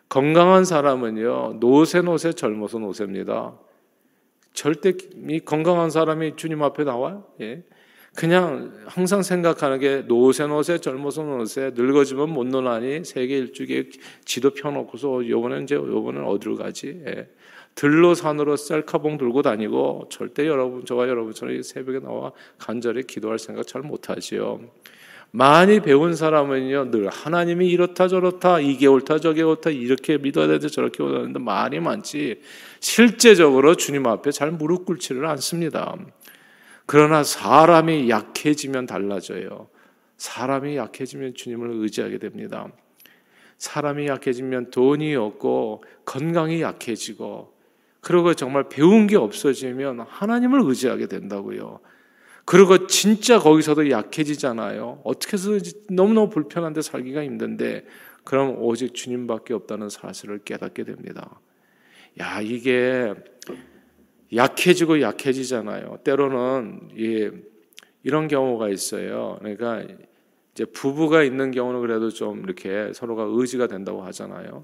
건강한 0.09 0.63
사람은요, 0.63 1.57
노세 1.59 2.01
젊어서 2.33 2.79
노세입니다. 2.79 3.57
절대 4.53 4.93
이 5.29 5.39
건강한 5.39 5.89
사람이 5.89 6.35
주님 6.35 6.63
앞에 6.63 6.83
나와요. 6.83 7.25
예. 7.41 7.63
그냥 8.15 8.73
항상 8.87 9.21
생각하는 9.21 9.77
게 9.77 10.01
노세 10.07 10.47
노세 10.47 10.79
젊어서 10.79 11.21
노세 11.21 11.71
늙어지면 11.75 12.29
못 12.29 12.47
노나니 12.47 13.05
세계 13.05 13.37
일주기에 13.37 13.89
지도 14.25 14.51
펴놓고서 14.55 15.29
요번엔 15.29 15.63
이제 15.63 15.75
요번엔 15.75 16.23
어디로 16.23 16.55
가지? 16.55 17.03
예. 17.05 17.29
들로 17.75 18.15
산으로 18.15 18.55
셀카봉 18.55 19.19
들고 19.19 19.43
다니고 19.43 20.07
절대 20.09 20.47
여러분 20.47 20.83
저와 20.83 21.07
여러분처럼 21.07 21.61
새벽에 21.61 21.99
나와 21.99 22.31
간절히 22.57 23.03
기도할 23.03 23.37
생각 23.37 23.67
잘 23.67 23.83
못하지요. 23.83 24.61
많이 25.31 25.81
배운 25.81 26.15
사람은요, 26.15 26.91
늘 26.91 27.09
하나님이 27.09 27.67
이렇다 27.67 28.07
저렇다, 28.07 28.59
이게 28.59 28.87
옳다 28.87 29.19
저게 29.19 29.41
옳다, 29.43 29.69
이렇게 29.69 30.17
믿어야 30.17 30.47
되는데 30.47 30.67
저렇게 30.69 31.03
믿어야 31.03 31.19
되는데 31.19 31.39
말이 31.39 31.79
많지, 31.79 32.41
실제적으로 32.79 33.75
주님 33.75 34.07
앞에 34.07 34.31
잘 34.31 34.51
무릎 34.51 34.85
꿇지를 34.85 35.25
않습니다. 35.25 35.95
그러나 36.85 37.23
사람이 37.23 38.09
약해지면 38.09 38.85
달라져요. 38.85 39.67
사람이 40.17 40.77
약해지면 40.77 41.35
주님을 41.35 41.71
의지하게 41.73 42.17
됩니다. 42.17 42.67
사람이 43.57 44.07
약해지면 44.07 44.71
돈이 44.71 45.15
없고 45.15 45.83
건강이 46.05 46.61
약해지고 46.61 47.53
그리고 48.01 48.33
정말 48.33 48.69
배운 48.69 49.07
게 49.07 49.17
없어지면 49.17 50.01
하나님을 50.07 50.61
의지하게 50.63 51.07
된다고요. 51.07 51.79
그리고 52.47 52.87
진짜 52.87 53.39
거기서도 53.39 53.89
약해지잖아요. 53.89 55.01
어떻게 55.03 55.33
해서 55.33 55.51
너무너무 55.89 56.29
불편한데 56.29 56.81
살기가 56.81 57.21
힘든데 57.21 57.85
그럼 58.23 58.55
오직 58.63 58.93
주님밖에 58.93 59.53
없다는 59.53 59.89
사실을 59.89 60.39
깨닫게 60.45 60.85
됩니다. 60.85 61.41
야, 62.21 62.39
이게 62.39 63.13
약해지고 64.33 65.01
약해지잖아요. 65.01 65.99
때로는 66.05 66.91
예, 66.97 67.31
이런 68.03 68.29
경우가 68.29 68.69
있어요. 68.69 69.35
그러니까 69.39 69.83
이제 70.53 70.63
부부가 70.63 71.23
있는 71.23 71.51
경우는 71.51 71.81
그래도 71.81 72.09
좀 72.11 72.45
이렇게 72.45 72.93
서로가 72.93 73.25
의지가 73.27 73.67
된다고 73.67 74.03
하잖아요. 74.03 74.63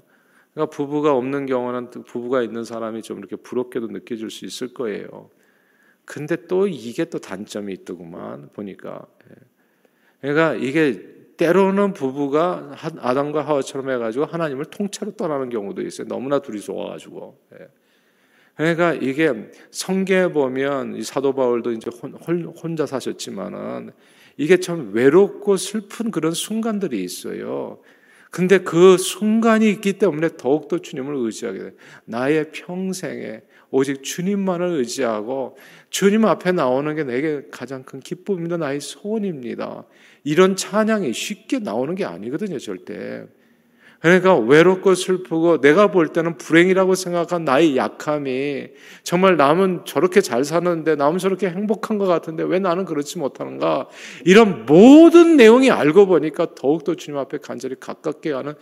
그러니까 0.54 0.74
부부가 0.74 1.14
없는 1.14 1.44
경우는 1.44 1.90
부부가 1.90 2.40
있는 2.40 2.64
사람이 2.64 3.02
좀 3.02 3.18
이렇게 3.18 3.36
부럽게도 3.36 3.88
느껴질 3.88 4.30
수 4.30 4.46
있을 4.46 4.72
거예요. 4.72 5.28
근데 6.04 6.46
또 6.46 6.66
이게 6.66 7.04
또 7.06 7.18
단점이 7.18 7.72
있더구만 7.72 8.50
보니까. 8.52 9.06
예. 9.30 9.34
그러니까 10.20 10.54
이게 10.54 11.14
때로는 11.36 11.92
부부가 11.92 12.76
아담과 12.98 13.42
하와처럼 13.42 13.90
해가지고 13.90 14.24
하나님을 14.24 14.66
통째로 14.66 15.12
떠나는 15.12 15.48
경우도 15.48 15.82
있어요. 15.82 16.06
너무나 16.06 16.38
둘이 16.38 16.60
좋아가지고. 16.60 17.38
예. 17.54 17.68
그러니까 18.56 18.94
이게 18.94 19.50
성경에 19.70 20.32
보면 20.32 21.02
사도 21.02 21.34
바울도 21.34 21.72
이제 21.72 21.90
혼자 22.62 22.86
사셨지만은 22.86 23.90
이게 24.36 24.58
참 24.58 24.92
외롭고 24.92 25.56
슬픈 25.56 26.10
그런 26.10 26.32
순간들이 26.32 27.02
있어요. 27.02 27.80
근데 28.34 28.58
그 28.58 28.98
순간이 28.98 29.70
있기 29.70 29.92
때문에 29.92 30.30
더욱더 30.36 30.80
주님을 30.80 31.14
의지하게 31.14 31.58
돼. 31.60 31.74
나의 32.04 32.50
평생에 32.50 33.42
오직 33.70 34.02
주님만을 34.02 34.70
의지하고 34.70 35.56
주님 35.88 36.24
앞에 36.24 36.50
나오는 36.50 36.92
게 36.96 37.04
내게 37.04 37.42
가장 37.52 37.84
큰 37.84 38.00
기쁨입니다. 38.00 38.56
나의 38.56 38.80
소원입니다. 38.80 39.84
이런 40.24 40.56
찬양이 40.56 41.12
쉽게 41.12 41.60
나오는 41.60 41.94
게 41.94 42.04
아니거든요, 42.04 42.58
절대. 42.58 43.24
그러니까 44.04 44.36
외롭고 44.36 44.94
슬프고 44.94 45.62
내가 45.62 45.90
볼 45.90 46.08
때는 46.08 46.36
불행이라고 46.36 46.94
생각한 46.94 47.46
나의 47.46 47.78
약함이 47.78 48.68
정말 49.02 49.38
남은 49.38 49.86
저렇게 49.86 50.20
잘 50.20 50.44
사는데 50.44 50.94
남은 50.94 51.16
저렇게 51.16 51.48
행복한 51.48 51.96
것 51.96 52.04
같은데 52.04 52.42
왜 52.42 52.58
나는 52.58 52.84
그렇지 52.84 53.18
못하는가 53.18 53.88
이런 54.26 54.66
모든 54.66 55.38
내용이 55.38 55.70
알고 55.70 56.04
보니까 56.04 56.54
더욱더 56.54 56.96
주님 56.96 57.16
앞에 57.16 57.38
간절히 57.38 57.76
가깝게 57.80 58.32
가는 58.32 58.52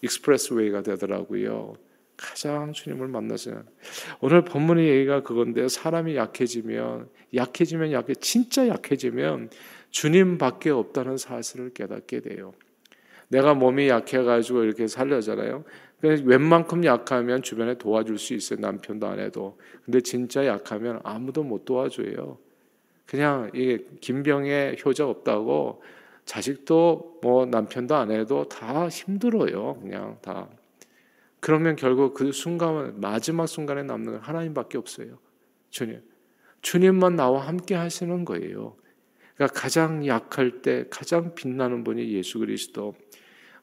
익스프레스웨이가 0.00 0.80
되더라고요. 0.80 1.74
가장 2.16 2.72
주님을 2.72 3.06
만나서 3.06 3.50
오늘 4.20 4.46
본문의 4.46 4.88
얘기가 4.88 5.22
그건데 5.22 5.68
사람이 5.68 6.16
약해지면 6.16 7.06
약해지면 7.34 7.92
약해 7.92 8.14
진짜 8.14 8.66
약해지면 8.66 9.50
주님밖에 9.90 10.70
없다는 10.70 11.18
사실을 11.18 11.74
깨닫게 11.74 12.20
돼요. 12.20 12.54
내가 13.30 13.54
몸이 13.54 13.88
약해가지고 13.88 14.64
이렇게 14.64 14.88
살려잖아요. 14.88 15.64
웬만큼 16.02 16.84
약하면 16.84 17.42
주변에 17.42 17.74
도와줄 17.78 18.18
수 18.18 18.34
있어요. 18.34 18.58
남편도 18.60 19.06
안 19.06 19.20
해도. 19.20 19.58
근데 19.84 20.00
진짜 20.00 20.46
약하면 20.46 21.00
아무도 21.04 21.42
못 21.44 21.64
도와줘요. 21.64 22.38
그냥 23.06 23.50
이게 23.54 23.84
김병에 24.00 24.76
효자 24.84 25.06
없다고 25.06 25.82
자식도 26.24 27.20
뭐 27.22 27.46
남편도 27.46 27.94
안 27.94 28.10
해도 28.10 28.48
다 28.48 28.88
힘들어요. 28.88 29.78
그냥 29.80 30.18
다. 30.22 30.48
그러면 31.38 31.76
결국 31.76 32.14
그 32.14 32.32
순간 32.32 33.00
마지막 33.00 33.46
순간에 33.46 33.82
남는 33.82 34.12
건 34.12 34.20
하나님밖에 34.22 34.76
없어요. 34.76 35.18
주님. 35.70 36.02
주님만 36.62 37.16
나와 37.16 37.46
함께 37.46 37.74
하시는 37.74 38.24
거예요. 38.24 38.76
그러니까 39.34 39.58
가장 39.58 40.06
약할 40.06 40.62
때 40.62 40.84
가장 40.90 41.34
빛나는 41.34 41.84
분이 41.84 42.12
예수 42.12 42.38
그리스도. 42.38 42.94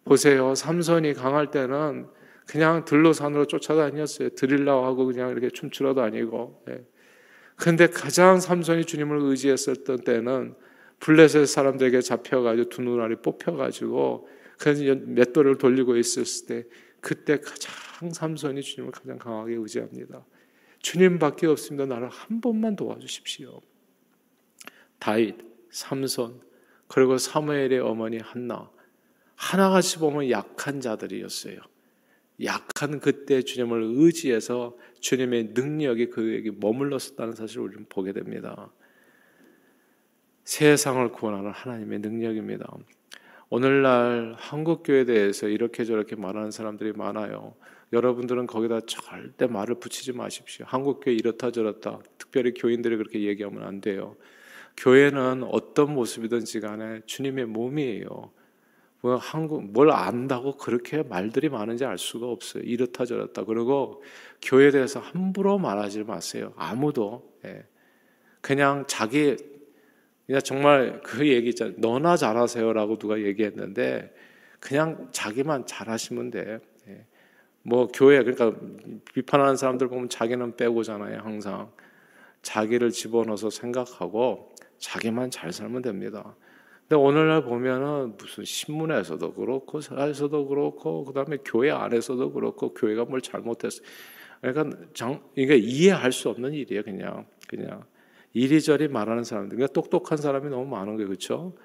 보세요. 0.08 0.56
삼손이 0.56 1.14
강할 1.14 1.52
때는 1.52 2.08
그냥 2.46 2.86
들로 2.86 3.14
산으로 3.14 3.46
쫓아다녔어요. 3.46 4.30
드릴라고 4.30 4.86
하고 4.86 5.06
그냥 5.06 5.32
이렇게 5.32 5.50
춤추러 5.50 5.94
다니고. 5.94 6.64
예. 6.70 6.86
근데 7.56 7.88
가장 7.88 8.40
삼손이 8.40 8.86
주님을 8.86 9.18
의지했었던 9.20 10.04
때는 10.04 10.56
블레셋 11.00 11.48
사람들에게 11.48 12.02
잡혀가지고 12.02 12.70
두 12.70 12.82
눈알이 12.82 13.18
뽑혀가지고 13.18 14.28
그래서 14.58 14.84
맷돌을 14.96 15.58
돌리고 15.58 15.98
있었을 15.98 16.48
때 16.48 16.70
그때 17.02 17.40
가장 17.40 18.12
삼손이 18.12 18.62
주님을 18.62 18.92
가장 18.92 19.18
강하게 19.18 19.56
의지합니다. 19.56 20.26
주님밖에 20.80 21.48
없습니다. 21.48 21.86
나를 21.86 22.10
한 22.10 22.42
번만 22.42 22.76
도와주십시오. 22.76 23.62
다윗, 25.00 25.36
삼손, 25.72 26.42
그리고 26.88 27.18
사무엘의 27.18 27.80
어머니 27.80 28.18
한나 28.20 28.70
하나같이 29.38 30.00
보면 30.00 30.30
약한 30.32 30.82
자들이었어요. 30.82 31.60
약한 32.44 33.00
그때 33.00 33.42
주님을 33.44 33.82
의지해서 33.96 34.76
주님의 35.00 35.52
능력이 35.54 36.10
그에게 36.10 36.52
머물렀었다는 36.52 37.34
사실을 37.34 37.64
우리는 37.64 37.86
보게 37.88 38.14
됩니다. 38.14 38.72
세상을 40.44 41.12
구원하는 41.12 41.52
하나님의 41.52 42.00
능력입니다. 42.00 42.68
오늘날 43.50 44.36
한국 44.38 44.84
교회에 44.84 45.06
대해서 45.06 45.48
이렇게 45.48 45.86
저렇게 45.86 46.16
말하는 46.16 46.52
사람들이 46.52 46.94
많아요. 46.94 47.56
여러분들은 47.94 48.48
거기다 48.48 48.82
절대 48.82 49.48
말을 49.48 49.76
붙이지 49.80 50.14
마십시오. 50.14 50.66
한국 50.68 51.00
교회 51.04 51.14
이렇다 51.14 51.52
저렇다. 51.52 52.00
특별히 52.18 52.54
교인들이 52.54 52.98
그렇게 52.98 53.22
얘기하면 53.22 53.64
안 53.64 53.82
돼요. 53.82 54.18
교회는 54.76 55.44
어떤 55.44 55.94
모습이든지 55.94 56.60
간에 56.60 57.02
주님의 57.06 57.46
몸이에요. 57.46 58.32
뭐 59.02 59.16
한국 59.16 59.64
뭘 59.72 59.92
안다고 59.92 60.58
그렇게 60.58 61.04
말들이 61.04 61.50
많은지 61.50 61.86
알 61.86 61.98
수가 61.98 62.28
없어요. 62.28 62.64
이렇다 62.64 63.06
저렇다. 63.06 63.44
그리고 63.44 64.02
교회에 64.42 64.72
대해서 64.72 65.00
함부로 65.00 65.58
말하지 65.60 66.04
마세요. 66.04 66.54
아무도 66.58 67.34
예. 67.46 67.64
그냥 68.42 68.86
자기 68.88 69.36
그냥 70.26 70.42
정말 70.42 71.02
그 71.04 71.28
얘기 71.28 71.50
있잖아요. 71.50 71.76
너나 71.78 72.18
잘하세요라고 72.18 72.98
누가 72.98 73.20
얘기했는데 73.22 74.14
그냥 74.60 75.10
자기만 75.12 75.68
잘하시면 75.68 76.32
돼. 76.32 76.60
예. 76.88 77.06
뭐 77.62 77.88
교회 77.88 78.24
그러니까 78.24 78.60
비판하는 79.14 79.58
사람들 79.58 79.90
보면 79.90 80.10
자기는 80.10 80.56
빼고잖아요. 80.56 81.20
항상 81.20 81.72
자기를 82.42 82.92
집어넣어서 82.92 83.50
생각하고 83.50 84.56
자기만 84.80 85.32
잘 85.32 85.52
살면 85.52 85.82
됩니다. 85.82 86.36
근데 86.88 86.96
오늘날 86.96 87.44
보면은 87.44 88.16
무슨 88.18 88.46
신문에서도 88.46 89.34
그렇고 89.34 89.82
사에서도 89.82 90.48
그렇고 90.48 91.04
그다음에 91.04 91.38
교회 91.44 91.70
안에서도 91.70 92.32
그렇고 92.32 92.74
교회가 92.74 93.04
뭘 93.04 93.20
잘못했어. 93.20 93.84
그러니까 94.40 94.78
장, 94.94 95.22
이게 95.36 95.58
이해할 95.58 96.14
수 96.14 96.30
없는 96.30 96.54
일이에요, 96.54 96.84
그냥 96.84 97.26
그냥 97.50 97.84
이리저리 98.32 98.88
말하는 98.88 99.26
사람들. 99.26 99.58
그러니까 99.58 99.74
똑똑한 99.74 100.18
사람이 100.18 100.50
너무 100.50 100.66
많은 100.66 100.96
거예요, 100.96 101.08
그렇죠? 101.08 101.56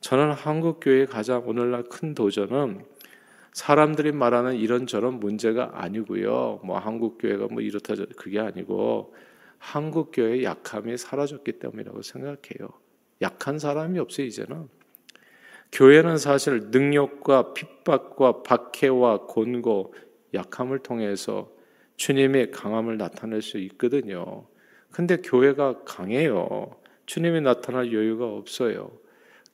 저는 0.00 0.32
한국 0.32 0.78
교회의 0.80 1.06
가장 1.06 1.42
오늘날 1.46 1.82
큰 1.84 2.14
도전은 2.14 2.84
사람들이 3.52 4.12
말하는 4.12 4.54
이런저런 4.54 5.18
문제가 5.18 5.70
아니고요. 5.74 6.60
뭐 6.64 6.78
한국 6.78 7.18
교회가 7.18 7.48
뭐 7.48 7.62
이렇다 7.62 7.94
그게 8.16 8.38
아니고 8.38 9.14
한국 9.58 10.10
교회의 10.12 10.44
약함이 10.44 10.96
사라졌기 10.96 11.58
때문이라고 11.58 12.02
생각해요. 12.02 12.81
약한 13.22 13.58
사람이 13.58 13.98
없어요, 13.98 14.26
이제는. 14.26 14.68
교회는 15.72 16.18
사실 16.18 16.68
능력과 16.70 17.54
핍박과 17.54 18.42
박해와 18.42 19.26
곤고, 19.26 19.94
약함을 20.34 20.80
통해서 20.80 21.50
주님의 21.96 22.50
강함을 22.50 22.98
나타낼 22.98 23.42
수 23.42 23.58
있거든요. 23.58 24.46
근데 24.90 25.16
교회가 25.16 25.84
강해요. 25.84 26.76
주님이 27.06 27.40
나타날 27.40 27.92
여유가 27.92 28.26
없어요. 28.26 28.90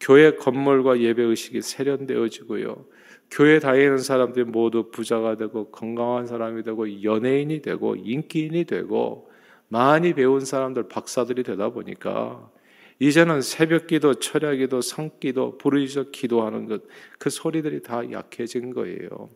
교회 0.00 0.35
건물과 0.37 1.00
예배 1.00 1.22
의식이 1.22 1.62
세련되어지고요. 1.62 2.87
교회 3.31 3.59
다니는 3.59 3.98
사람들이 3.98 4.44
모두 4.44 4.90
부자가 4.90 5.37
되고 5.37 5.70
건강한 5.70 6.26
사람이 6.26 6.62
되고 6.62 7.02
연예인이 7.02 7.61
되고 7.62 7.94
인기인이 7.96 8.64
되고 8.64 9.31
많이 9.68 10.14
배운 10.14 10.40
사람들 10.40 10.88
박사들이 10.88 11.42
되다 11.42 11.70
보니까 11.70 12.50
이제는 13.00 13.42
새벽기도, 13.42 14.14
철야기도, 14.14 14.80
성기도, 14.80 15.56
부르짖어 15.58 16.11
기도하는 16.11 16.66
것, 16.66 16.82
그 17.18 17.30
소리들이 17.30 17.82
다 17.82 18.11
약해진 18.11 18.72
거예요. 18.74 19.30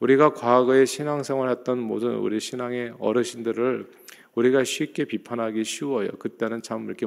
우리가 0.00 0.32
과거에 0.32 0.84
신앙생활 0.84 1.50
했던 1.50 1.78
모든 1.78 2.16
우리 2.16 2.40
신앙의 2.40 2.94
어르신들을 2.98 3.86
우리가 4.34 4.64
쉽게 4.64 5.04
비판하기 5.06 5.64
쉬워요. 5.64 6.08
그때는 6.18 6.62
참 6.62 6.86
이렇게 6.86 7.06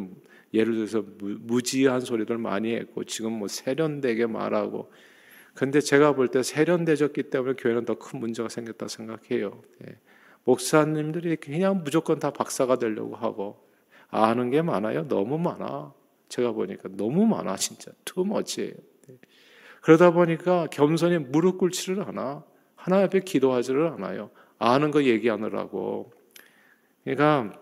예를 0.54 0.74
들어서 0.76 1.04
무지한 1.20 2.02
소리들 2.02 2.38
많이 2.40 2.74
했고 2.76 3.04
지금 3.04 3.34
뭐 3.34 3.48
세련되게 3.48 4.26
말하고 4.26 4.92
근데 5.54 5.82
제가 5.82 6.14
볼 6.16 6.30
때 6.30 6.42
세련되졌기 6.42 7.24
때문에 7.30 7.54
교회는 7.54 7.86
더 7.86 7.96
큰 7.96 8.20
문제가 8.20 8.50
생겼다 8.50 8.88
생각해요. 8.88 9.62
예. 9.88 9.98
목사님들이 10.46 11.36
그냥 11.36 11.84
무조건 11.84 12.18
다 12.18 12.32
박사가 12.32 12.80
되려고 12.80 13.16
하고 13.16 13.69
아는 14.10 14.50
게 14.50 14.62
많아요. 14.62 15.08
너무 15.08 15.38
많아. 15.38 15.94
제가 16.30 16.52
보니까 16.52 16.90
너무 16.92 17.26
많아 17.26 17.56
진짜 17.56 17.92
투머치예요. 18.06 18.74
네. 19.08 19.16
그러다 19.82 20.12
보니까 20.12 20.68
겸손히 20.72 21.18
무릎 21.18 21.58
꿇지를 21.58 22.04
않아. 22.08 22.44
하나님 22.76 23.06
앞에 23.06 23.22
기도하지를 23.22 23.88
않아요. 23.88 24.30
아는 24.58 24.92
거 24.92 25.04
얘기하느라고. 25.04 26.12
그러니까 27.04 27.54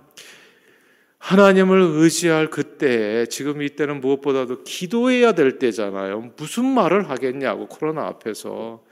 하나님을 1.17 1.81
의지할 1.81 2.49
그때 2.49 3.25
지금 3.25 3.61
이때는 3.61 4.01
무엇보다도 4.01 4.63
기도해야 4.63 5.33
될 5.33 5.59
때잖아요. 5.59 6.33
무슨 6.37 6.65
말을 6.65 7.09
하겠냐고 7.09 7.67
코로나 7.67 8.05
앞에서. 8.07 8.83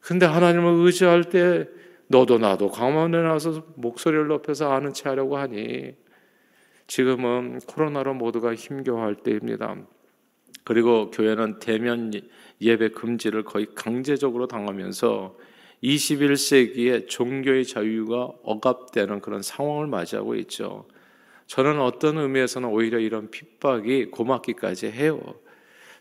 근데 0.00 0.24
하나님을 0.26 0.86
의지할 0.86 1.24
때 1.24 1.68
너도 2.06 2.38
나도 2.38 2.70
강원에 2.70 3.20
나와서 3.20 3.64
목소리를 3.76 4.26
높여서 4.26 4.72
아는 4.72 4.92
체 4.92 5.08
하려고 5.08 5.36
하니 5.36 5.94
지금은 6.90 7.60
코로나로 7.68 8.14
모두가 8.14 8.56
힘겨워할 8.56 9.14
때입니다. 9.14 9.76
그리고 10.64 11.12
교회는 11.12 11.60
대면 11.60 12.10
예배 12.60 12.88
금지를 12.88 13.44
거의 13.44 13.68
강제적으로 13.76 14.48
당하면서 14.48 15.36
21세기에 15.84 17.08
종교의 17.08 17.64
자유가 17.64 18.32
억압되는 18.42 19.20
그런 19.20 19.40
상황을 19.40 19.86
맞이하고 19.86 20.34
있죠. 20.34 20.88
저는 21.46 21.80
어떤 21.80 22.18
의미에서는 22.18 22.68
오히려 22.68 22.98
이런 22.98 23.30
핍박이 23.30 24.06
고맙기까지 24.06 24.90
해요. 24.90 25.20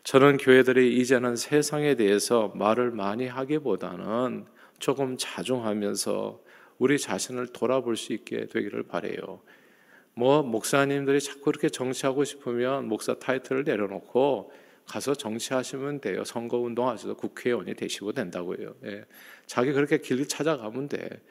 저는 0.03 0.37
교회들이 0.37 0.97
이제는 0.97 1.35
세상에 1.35 1.93
대해서 1.93 2.51
말을 2.55 2.89
많이 2.89 3.27
하기보다는 3.27 4.45
조금 4.79 5.17
자중하면서 5.19 6.41
우리 6.79 6.97
자신을 6.97 7.49
돌아볼 7.49 7.95
수 7.95 8.11
있게 8.11 8.47
되기를 8.47 8.83
바래요. 8.87 9.41
뭐 10.19 10.43
목사님들이 10.43 11.21
자꾸 11.21 11.43
그렇게 11.43 11.69
정치하고 11.69 12.25
싶으면 12.25 12.89
목사 12.89 13.13
타이틀을 13.13 13.63
내려놓고 13.63 14.51
가서 14.85 15.15
정치하시면 15.15 16.01
돼요. 16.01 16.25
선거 16.25 16.57
운동하셔서 16.57 17.13
국회의원이 17.13 17.73
되시고 17.75 18.11
된다고요. 18.11 18.75
예. 18.83 19.05
자기 19.45 19.71
그렇게 19.71 19.99
길 19.99 20.27
찾아가면 20.27 20.89
돼. 20.89 21.21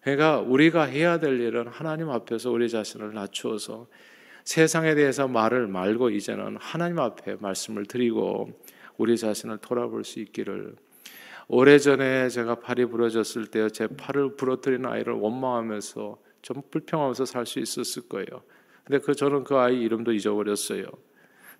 그러니까 0.00 0.38
우리가 0.40 0.84
해야 0.84 1.18
될 1.18 1.38
일은 1.38 1.68
하나님 1.68 2.08
앞에서 2.08 2.50
우리 2.50 2.70
자신을 2.70 3.12
낮추어서 3.12 3.86
세상에 4.44 4.94
대해서 4.94 5.28
말을 5.28 5.66
말고 5.66 6.08
이제는 6.08 6.56
하나님 6.58 7.00
앞에 7.00 7.36
말씀을 7.40 7.84
드리고 7.84 8.58
우리 8.96 9.18
자신을 9.18 9.58
돌아볼 9.58 10.04
수 10.04 10.20
있기를 10.20 10.74
오래전에 11.48 12.30
제가 12.30 12.60
팔이 12.60 12.86
부러졌을 12.86 13.48
때 13.48 13.68
제 13.68 13.88
팔을 13.88 14.36
부러뜨린 14.36 14.86
아이를 14.86 15.12
원망하면서 15.12 16.27
좀 16.48 16.62
불평하면서 16.70 17.26
살 17.26 17.44
수 17.44 17.58
있었을 17.58 18.08
거예요. 18.08 18.26
근데 18.84 18.98
그 19.00 19.14
저는 19.14 19.44
그 19.44 19.56
아이 19.56 19.82
이름도 19.82 20.12
잊어버렸어요. 20.12 20.86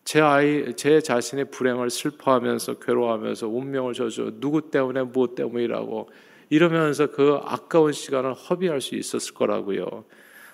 제 0.02 0.22
아이 0.22 0.74
제 0.76 1.02
자신의 1.02 1.50
불행을 1.50 1.90
슬퍼하면서 1.90 2.78
괴로워하면서 2.78 3.48
운명을 3.48 3.92
저주 3.92 4.38
누구 4.40 4.70
때문에 4.70 5.02
무엇 5.02 5.34
때문이라고 5.34 6.08
이러면서 6.48 7.10
그 7.10 7.38
아까운 7.42 7.92
시간을 7.92 8.32
허비할 8.32 8.80
수 8.80 8.94
있었을 8.94 9.34
거라고요. 9.34 10.06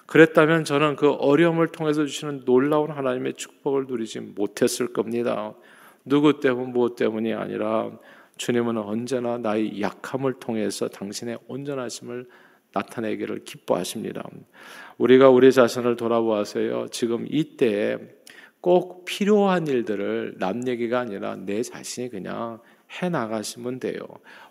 그랬다면 0.07 0.65
저는 0.65 0.97
그 0.97 1.13
어려움을 1.13 1.69
통해서 1.69 2.05
주시는 2.05 2.45
놀라운 2.45 2.91
하나님의 2.91 3.35
축복을 3.35 3.87
누리지 3.87 4.19
못했을 4.19 4.93
겁니다. 4.93 5.55
누구 6.05 6.41
때문 6.41 6.73
무엇 6.73 6.97
때문이 6.97 7.33
아니라 7.35 7.93
주님은 8.37 8.79
언제나 8.79 9.39
나의 9.39 9.81
약함을 9.81 10.35
통해서 10.41 10.89
당신의 10.89 11.39
온전하심을 11.47 12.27
나타내기를 12.75 13.45
기뻐하십니다. 13.45 14.29
우리가 14.99 15.31
우리 15.31 15.53
자신을 15.53 15.97
돌아보아서요. 15.97 16.89
지금 16.91 17.27
이때 17.31 17.99
꼭 18.61 19.05
필요한 19.05 19.67
일들을 19.67 20.37
남 20.39 20.67
얘기가 20.67 21.01
아니라 21.01 21.37
내 21.37 21.63
자신이 21.63 22.11
그냥 22.11 22.61
해 23.03 23.09
나가시면 23.09 23.81
돼요. 23.81 24.01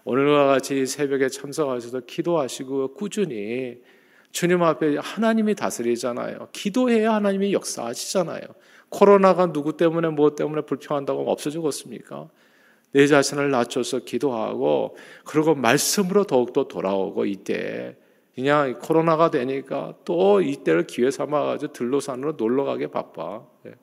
오늘과 0.03 0.47
같이 0.47 0.85
새벽에 0.85 1.29
참석하셔서 1.29 2.01
기도하시고 2.01 2.93
꾸준히 2.93 3.81
주님 4.31 4.63
앞에 4.63 4.97
하나님이 4.97 5.55
다스리잖아요. 5.55 6.49
기도해야 6.51 7.13
하나님이 7.13 7.53
역사하시잖아요. 7.53 8.41
코로나가 8.89 9.51
누구 9.51 9.77
때문에 9.77 10.09
뭐 10.09 10.35
때문에 10.35 10.61
불평한다고 10.63 11.31
없어 11.31 11.49
죽었습니까? 11.49 12.29
내 12.91 13.07
자신을 13.07 13.49
낮춰서 13.49 13.99
기도하고 13.99 14.95
그리고 15.25 15.55
말씀으로 15.55 16.25
더욱더 16.25 16.67
돌아오고 16.67 17.25
이때 17.25 17.95
그냥 18.35 18.79
코로나가 18.79 19.29
되니까 19.29 19.93
또 20.05 20.41
이때를 20.41 20.87
기회 20.87 21.11
삼아가지고 21.11 21.73
들로산으로 21.73 22.33
놀러 22.33 22.63
가게 22.63 22.87
바빠. 22.87 23.43
예. 23.67 23.73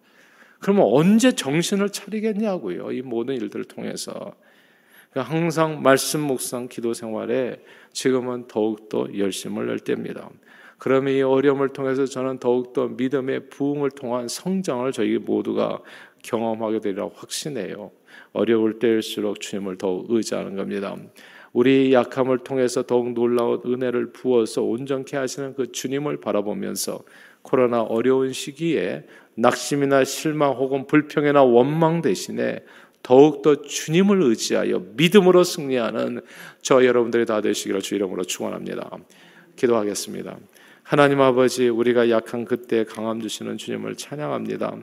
그러면 0.59 0.87
언제 0.91 1.33
정신을 1.33 1.91
차리겠냐고요. 1.91 2.93
이 2.93 3.03
모든 3.03 3.37
일들을 3.37 3.65
통해서. 3.65 4.35
그러니까 5.11 5.35
항상 5.35 5.83
말씀 5.83 6.21
묵상 6.21 6.69
기도 6.69 6.93
생활에 6.93 7.63
지금은 7.93 8.47
더욱더 8.47 9.07
열심을 9.17 9.67
낼 9.67 9.79
때입니다. 9.79 10.31
그러면 10.79 11.15
이 11.15 11.23
어려움을 11.23 11.71
통해서 11.71 12.07
저는 12.07 12.39
더욱더 12.39 12.89
믿음의 12.89 13.51
부흥을 13.51 13.91
통한 13.91 14.29
성장을 14.29 14.91
저희 14.93 15.19
모두가 15.19 15.81
경험하게 16.23 16.81
되리라 16.81 17.09
확신해요. 17.15 17.91
어려울 18.33 18.79
때일수록 18.79 19.41
주님을 19.41 19.79
더욱 19.79 20.07
의지하는 20.11 20.57
겁니다. 20.57 20.97
우리 21.53 21.93
약함을 21.93 22.39
통해서 22.39 22.83
더욱 22.83 23.13
놀라운 23.13 23.61
은혜를 23.65 24.13
부어서 24.13 24.63
온전케 24.63 25.17
하시는 25.17 25.55
그 25.55 25.73
주님을 25.73 26.21
바라보면서 26.21 27.03
코로나 27.43 27.83
어려운 27.83 28.33
시기에 28.33 29.05
낙심이나 29.35 30.05
실망 30.05 30.53
혹은 30.53 30.87
불평이나 30.87 31.43
원망 31.43 32.03
대신에 32.03 32.61
더욱더 33.03 33.63
주님을 33.63 34.23
의지하여 34.23 34.83
믿음으로 34.95 35.43
승리하는 35.43 36.21
저 36.61 36.85
여러분들이 36.85 37.25
다 37.25 37.41
되시기를 37.41 37.81
주 37.81 37.95
이름으로 37.95 38.25
축원합니다. 38.25 38.91
기도하겠습니다. 39.57 40.37
하나님 40.83 41.21
아버지 41.21 41.69
우리가 41.69 42.11
약한 42.11 42.45
그때 42.45 42.85
강함 42.85 43.21
주시는 43.21 43.57
주님을 43.57 43.97
찬양합니다. 43.97 44.77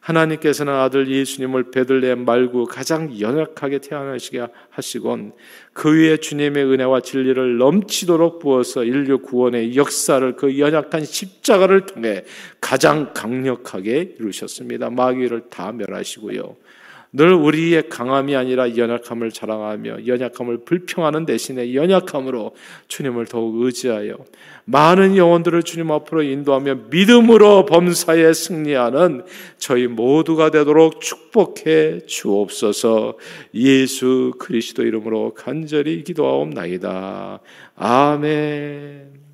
하나님께서는 0.00 0.72
아들 0.72 1.08
예수님을 1.08 1.70
베들레헴 1.70 2.24
말고 2.24 2.64
가장 2.66 3.18
연약하게 3.20 3.78
태어나시게 3.78 4.46
하시곤 4.70 5.32
그 5.72 5.94
위에 5.94 6.16
주님의 6.16 6.64
은혜와 6.64 7.00
진리를 7.00 7.58
넘치도록 7.58 8.40
부어서 8.40 8.84
인류 8.84 9.18
구원의 9.18 9.76
역사를 9.76 10.34
그 10.36 10.58
연약한 10.58 11.04
십자가를 11.04 11.86
통해 11.86 12.24
가장 12.60 13.12
강력하게 13.12 14.16
이루셨습니다. 14.18 14.90
마귀를 14.90 15.44
다 15.50 15.72
멸하시고요. 15.72 16.56
늘 17.12 17.32
우리의 17.32 17.88
강함이 17.88 18.36
아니라 18.36 18.76
연약함을 18.76 19.32
자랑하며 19.32 20.06
연약함을 20.06 20.58
불평하는 20.64 21.26
대신에 21.26 21.74
연약함으로 21.74 22.54
주님을 22.86 23.26
더욱 23.26 23.62
의지하여 23.62 24.16
많은 24.64 25.16
영혼들을 25.16 25.64
주님 25.64 25.90
앞으로 25.90 26.22
인도하며 26.22 26.74
믿음으로 26.90 27.66
범사에 27.66 28.32
승리하는 28.32 29.24
저희 29.58 29.88
모두가 29.88 30.52
되도록 30.52 31.00
축복해 31.00 32.06
주옵소서 32.06 33.16
예수 33.54 34.32
그리스도 34.38 34.84
이름으로 34.84 35.34
간절히 35.34 36.04
기도하옵나이다. 36.04 37.40
아멘. 37.74 39.29